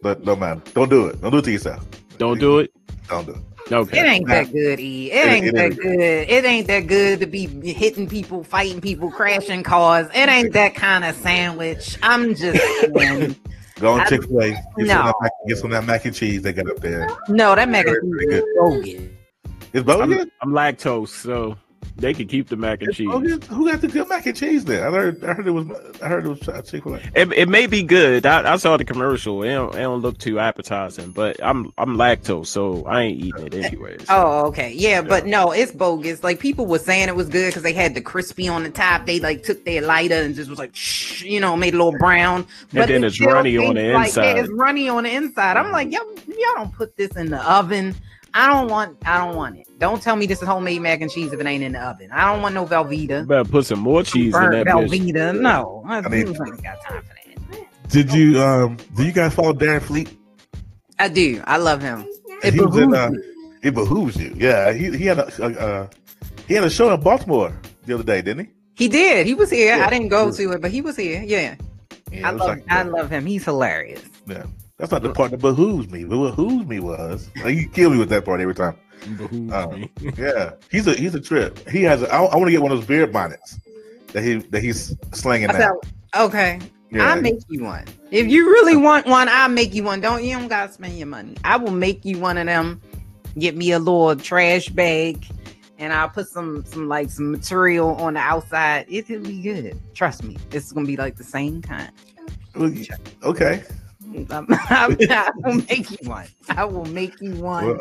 [0.01, 0.61] But don't matter.
[0.73, 1.21] Don't do it.
[1.21, 1.85] Don't do it to yourself.
[2.17, 2.71] Don't do it.
[3.09, 3.37] Don't do it.
[3.71, 3.99] Okay.
[3.99, 5.09] It ain't that good, E.
[5.11, 5.75] It It- ain't it that ain't.
[5.77, 6.29] good.
[6.29, 10.07] It ain't that good to be hitting people, fighting people, crashing cars.
[10.13, 11.97] It ain't that kind of sandwich.
[12.03, 12.61] I'm just
[12.93, 13.35] saying.
[13.79, 14.49] Go on Chick Fil A.
[14.51, 14.99] Get, some No.
[14.99, 17.09] of that mac- get some of that mac and cheese they got up there.
[17.29, 19.01] no, that mac and cheese is bogus.
[19.73, 20.21] It's bogus.
[20.21, 21.57] I'm, I'm lactose, so
[21.95, 23.07] they can keep the mac and It's cheese.
[23.07, 23.45] bogus?
[23.47, 24.87] Who got the good mac and cheese there?
[24.87, 25.23] I heard.
[25.23, 25.67] I heard it was.
[26.01, 26.99] I heard it was Chick Fil A.
[27.15, 28.25] It, it may be good.
[28.25, 29.43] I, I saw the commercial.
[29.43, 33.47] It don't, it don't look too appetizing, but I'm I'm lactose, so I ain't eating
[33.47, 34.05] it anyways.
[34.09, 34.71] Oh, okay.
[34.73, 36.23] Yeah, but no, it's bogus.
[36.23, 39.05] Like people were saying it was good because they had the crispy on the top.
[39.05, 41.97] They like took their lighter and just was like, shh, you know, made a little
[41.97, 42.45] brown.
[42.71, 44.23] But then it's runny on the tastes like- inside.
[44.23, 45.57] Yeah, it's runny on the inside.
[45.57, 45.73] I'm mm-hmm.
[45.73, 47.95] like, y'all, y'all don't put this in the oven.
[48.35, 48.97] I don't want.
[49.05, 49.67] I don't want it.
[49.79, 52.09] Don't tell me this is homemade mac and cheese if it ain't in the oven.
[52.11, 53.27] I don't want no You Velveeta.
[53.27, 54.89] better put some more cheese in Burnt that bitch.
[54.89, 55.39] Velveeta.
[55.39, 57.13] No, I, need- ain't got time for
[57.51, 57.89] that.
[57.89, 58.41] Did you?
[58.41, 58.77] Um.
[58.95, 60.17] Do you guys follow Darren Fleet?
[60.99, 61.43] I do.
[61.45, 62.05] I love him.
[62.43, 63.11] It He was in, behooves uh.
[63.61, 64.33] It behooves you.
[64.35, 64.73] Yeah.
[64.73, 65.87] He he had a, a uh,
[66.47, 67.53] he had a show in Baltimore
[67.85, 68.51] the other day, didn't he?
[68.75, 69.27] He did.
[69.27, 69.77] He was here.
[69.77, 69.85] Yeah.
[69.85, 71.21] I didn't go to it, but he was here.
[71.21, 71.55] Yeah,
[72.11, 72.27] Yeah.
[72.27, 72.47] I love.
[72.47, 73.25] like- I love him.
[73.27, 74.01] He's hilarious.
[74.27, 74.45] Yeah.
[74.83, 76.03] That's not the part that behooves me.
[76.03, 78.75] But what behooves me was like, you kill me with that part every time.
[79.15, 79.85] Behooves Uh.
[80.17, 80.51] Yeah.
[80.69, 81.69] He's a he's a trip.
[81.69, 82.01] He has.
[82.01, 83.61] A, I, I want to get one of those beard bonnets
[84.11, 85.79] that he that he's slinging I now.
[86.25, 86.59] okay,
[86.91, 87.13] Yeah.
[87.13, 87.85] I'll make you one.
[88.11, 90.01] If you really want one, I'll make you one.
[90.01, 91.37] Don't you don't gotta spend your money.
[91.45, 92.81] I will make you one of them.
[93.39, 95.25] Get me a little trash bag,
[95.77, 98.87] and I'll put some some like some material on the outside.
[98.89, 99.79] It'll be good.
[99.93, 101.89] Trust me, it's gonna be like the same kind.
[103.23, 103.63] okay.
[104.15, 106.27] I'm, I'm, I will make you one.
[106.49, 107.67] I will make you one.
[107.67, 107.79] Well,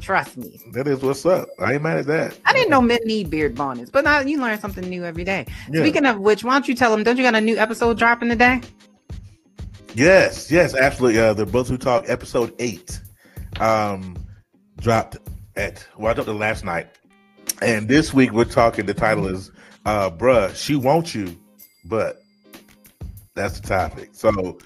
[0.00, 0.58] Trust me.
[0.72, 1.48] That is what's up.
[1.58, 2.38] I ain't mad at that.
[2.46, 5.46] I didn't know men need beard bonnets, but now you learn something new every day.
[5.70, 5.82] Yeah.
[5.82, 7.04] Speaking of which, why don't you tell them?
[7.04, 8.60] Don't you got a new episode dropping today?
[9.94, 11.20] Yes, yes, absolutely.
[11.20, 13.00] Uh, the Brothers Who Talk episode eight
[13.60, 14.16] um,
[14.78, 15.18] dropped
[15.56, 16.88] at well, I dropped it last night,
[17.60, 18.86] and this week we're talking.
[18.86, 19.50] The title is
[19.84, 21.36] uh, "Bruh, She Wants You,"
[21.84, 22.22] but
[23.34, 24.10] that's the topic.
[24.12, 24.58] So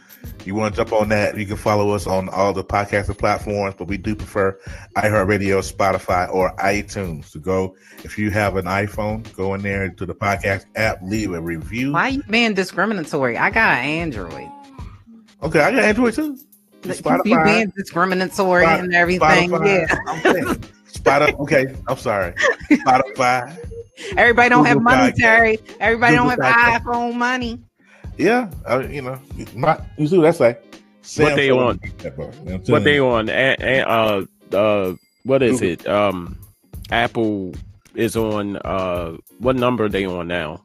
[0.45, 1.37] you want to jump on that?
[1.37, 4.59] You can follow us on all the podcasting platforms, but we do prefer
[4.97, 7.31] iHeartRadio, Spotify, or iTunes.
[7.33, 11.33] To go if you have an iPhone, go in there to the podcast app, leave
[11.33, 11.93] a review.
[11.93, 13.37] Why you being discriminatory?
[13.37, 14.51] I got Android.
[15.43, 16.39] Okay, I got Android too.
[16.85, 19.51] You being discriminatory Spot- and everything.
[19.51, 19.89] Spotify.
[19.89, 19.99] Yeah.
[20.07, 20.57] I'm.
[20.93, 21.41] Spotify.
[21.41, 22.35] Okay, I'm sorry.
[22.71, 23.57] Spotify.
[24.17, 25.17] Everybody don't have money, Podcast.
[25.17, 25.59] Terry.
[25.81, 26.81] Everybody don't have Podcast.
[26.81, 27.63] iPhone money.
[28.17, 29.19] Yeah, I, you know,
[29.55, 30.59] not you see what I say.
[31.19, 31.77] What they Samsung on?
[31.79, 32.05] beat.
[32.05, 33.29] You what I'm What telling they on?
[33.29, 34.25] A, a, uh,
[34.57, 34.95] uh,
[35.25, 35.69] what is Google.
[35.73, 35.87] it?
[35.89, 36.39] Um,
[36.91, 37.55] Apple
[37.95, 38.57] is on.
[38.59, 40.63] Uh, what number are they on now?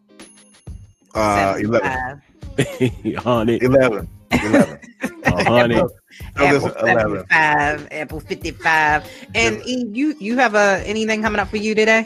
[1.15, 1.81] Uh, 11.
[1.81, 3.15] five.
[3.23, 3.63] Hundred.
[3.63, 4.07] 11.
[4.31, 4.79] 11.
[5.25, 5.77] A hundred.
[5.77, 7.25] No, Apple listen, 11.
[7.29, 9.11] 75, Apple 55.
[9.35, 12.05] And E, you you have a anything coming up for you today?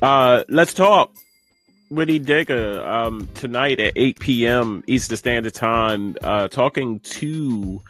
[0.00, 1.12] Uh, let's talk.
[1.92, 4.82] Woody Digger um, tonight at 8 p.m.
[4.86, 7.82] Eastern Standard Time, uh, talking to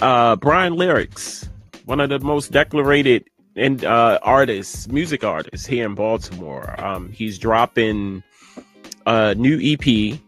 [0.00, 1.48] uh, Brian Lyrics,
[1.84, 6.80] one of the most decorated and uh, artists, music artists here in Baltimore.
[6.80, 8.22] Um, he's dropping
[9.06, 10.20] a new EP,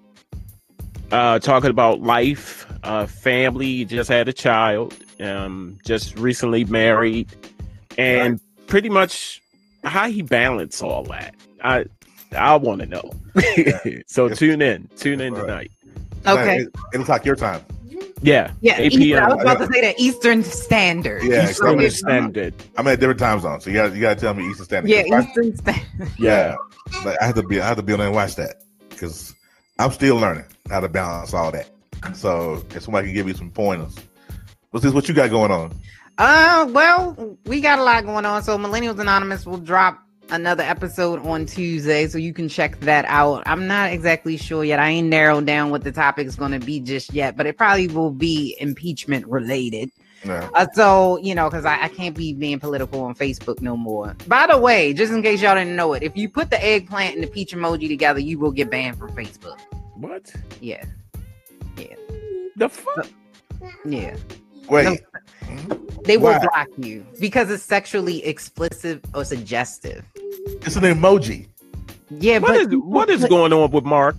[1.13, 3.85] uh, talking about life, uh, family.
[3.85, 7.29] Just had a child, um, just recently married,
[7.97, 9.41] and pretty much
[9.85, 11.37] how he balance all that.
[11.63, 11.85] I
[12.35, 13.11] I want to know.
[14.07, 14.39] so Yes.
[14.39, 15.71] tune in, tune in All tonight.
[16.27, 16.59] Okay.
[16.61, 17.63] It, it looks like your time.
[18.25, 21.25] Yeah, Yeah, 8 Eastern- I was about to say that Eastern Standard.
[21.25, 22.55] Yeah, Eastern coming- Standard.
[22.77, 24.65] I'm at a different time zone, so you got you got to tell me Eastern
[24.67, 24.91] Standard.
[24.91, 26.09] Yeah, If I- Eastern Standard.
[26.19, 26.55] yeah.
[27.05, 29.35] Like, I have to be I have to be on there and watch that because
[29.81, 31.69] I'm still learning how to balance all that.
[32.15, 33.97] So if somebody can give me some pointers,
[34.71, 34.93] what's this?
[34.95, 35.73] What you got going on?
[36.19, 38.43] Uh, well, we got a lot going on.
[38.45, 39.99] So Millennials Anonymous will drop
[40.33, 43.43] another episode on Tuesday, so you can check that out.
[43.47, 44.79] I'm not exactly sure yet.
[44.79, 47.57] I ain't narrowed down what the topic is going to be just yet, but it
[47.57, 49.91] probably will be impeachment related.
[50.25, 50.35] No.
[50.55, 54.17] Uh, so you know, because I, I can't be being political on Facebook no more.
[54.29, 57.15] By the way, just in case y'all didn't know it, if you put the eggplant
[57.17, 59.59] and the peach emoji together, you will get banned from Facebook.
[59.97, 60.85] What Yeah,
[61.77, 61.95] Yeah.
[62.57, 63.09] the fuck?
[63.85, 64.17] yeah.
[64.73, 65.03] Wait.
[66.05, 66.39] They will Why?
[66.39, 70.05] block you because it's sexually explicit or suggestive.
[70.63, 71.47] It's an emoji.
[72.11, 74.17] Yeah, What but is what is going on with Mark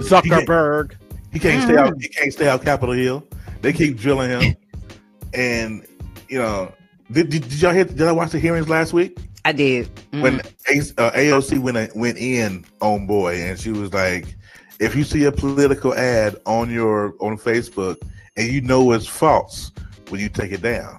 [0.00, 0.94] Zuckerberg?
[1.32, 1.94] He can't stay out.
[2.00, 3.26] He can't stay out Capitol Hill.
[3.60, 4.56] They keep drilling him,
[5.34, 5.86] and
[6.28, 6.72] you know,
[7.12, 7.84] did, did, did y'all hear?
[7.84, 9.88] Did I watch the hearings last week I did.
[10.12, 10.22] Mhm.
[10.22, 14.36] when A- uh, AOC went went in on boy, and she was like,
[14.80, 17.96] "If you see a political ad on your on Facebook
[18.38, 19.72] and you know it's false,
[20.08, 20.98] when you take it down?"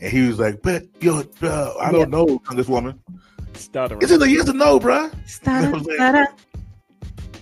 [0.00, 2.98] And he was like, "But yo, uh, I don't know, Congresswoman.
[3.54, 4.02] Stuttering.
[4.02, 6.26] Is it a yes or no, bruh?" Stutter, was like- stutter.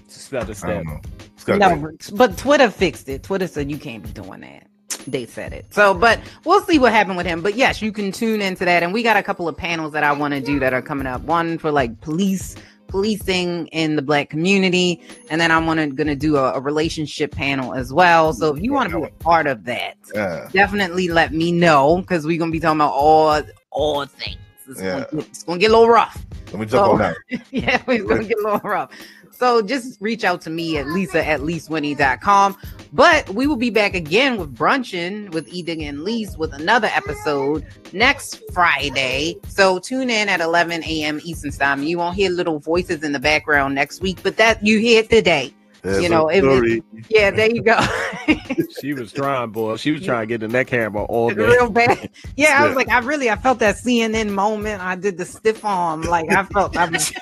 [0.08, 0.84] Stutter, I stutter.
[0.84, 1.00] know.
[1.34, 3.22] It's got No, but, but Twitter fixed it.
[3.22, 4.66] Twitter said you can't be doing that.
[5.06, 5.72] They said it.
[5.72, 7.40] So, but we'll see what happened with him.
[7.40, 8.82] But yes, you can tune into that.
[8.82, 11.06] And we got a couple of panels that I want to do that are coming
[11.06, 11.22] up.
[11.22, 12.56] One for like police
[12.88, 15.00] policing in the black community,
[15.30, 18.32] and then I'm gonna gonna do a, a relationship panel as well.
[18.32, 20.48] So if you want to be a part of that, Yeah.
[20.52, 23.40] definitely let me know because we're gonna be talking about all
[23.70, 24.36] all things.
[24.68, 24.90] It's, Yeah.
[24.92, 26.24] gonna, get- it's gonna get a little rough.
[26.52, 26.92] Let me jump Oh.
[26.92, 27.16] on that.
[27.50, 28.90] yeah, it's gonna get a little rough.
[29.38, 32.56] So just reach out to me at lisa at leastwinnie.com.
[32.92, 37.64] But we will be back again with brunching with Edigga and Leise with another episode
[37.92, 39.36] next Friday.
[39.46, 41.20] So tune in at 11 a.m.
[41.22, 41.82] Eastern time.
[41.84, 45.54] You won't hear little voices in the background next week, but that you hear today.
[45.82, 47.78] There's You know, it was- Yeah, there you go.
[48.80, 49.76] She was trying, boy.
[49.76, 51.46] She was trying to get in that camera all It's day.
[51.46, 52.10] real bad.
[52.36, 54.80] Yeah, I was like, I really, I felt that CNN moment.
[54.82, 57.12] I did the stiff arm, like I felt, I was,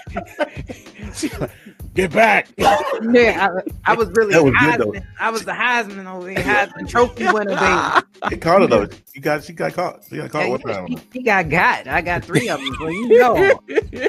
[1.96, 2.48] Get back.
[2.58, 3.48] yeah,
[3.86, 4.92] I, I was really, That was good, though.
[4.92, 5.06] Heisman.
[5.18, 8.06] I was the Heisman over there, Heisman Trophy winner, baby.
[8.30, 8.88] He caught her though.
[9.14, 10.02] You got she got caught.
[10.08, 10.86] She got caught Hey, one time.
[10.88, 11.86] he, he got got.
[11.88, 12.74] I got three of them.
[12.78, 13.60] So you know,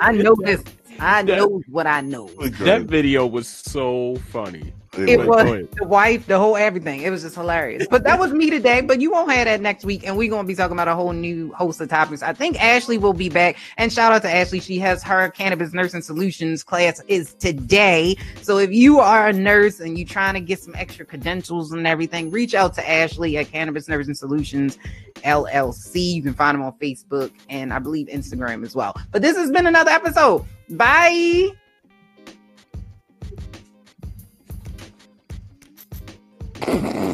[0.02, 0.64] I know this.
[1.00, 2.28] I know what I know.
[2.60, 4.74] That video was so funny.
[4.94, 7.02] It Wait, was go the wife, the whole everything.
[7.02, 7.86] It was just hilarious.
[7.88, 8.82] But that was me today.
[8.82, 11.14] But you won't have that next week, and we're gonna be talking about a whole
[11.14, 12.24] new host of topics.
[12.24, 13.58] I think Ashley will be back.
[13.78, 14.60] And shout out to Ashley.
[14.60, 18.16] She has her cannabis nursing solutions class is today.
[18.42, 21.86] So if you are a nurse and you're trying to get some extra credentials and
[21.86, 24.80] everything, reach out to Ashley at Cannabis Nursing Solutions
[25.28, 26.14] LLC.
[26.14, 28.96] You can find them on Facebook and I believe Instagram as well.
[29.12, 30.46] But this has been another episode.
[30.70, 31.50] Bye.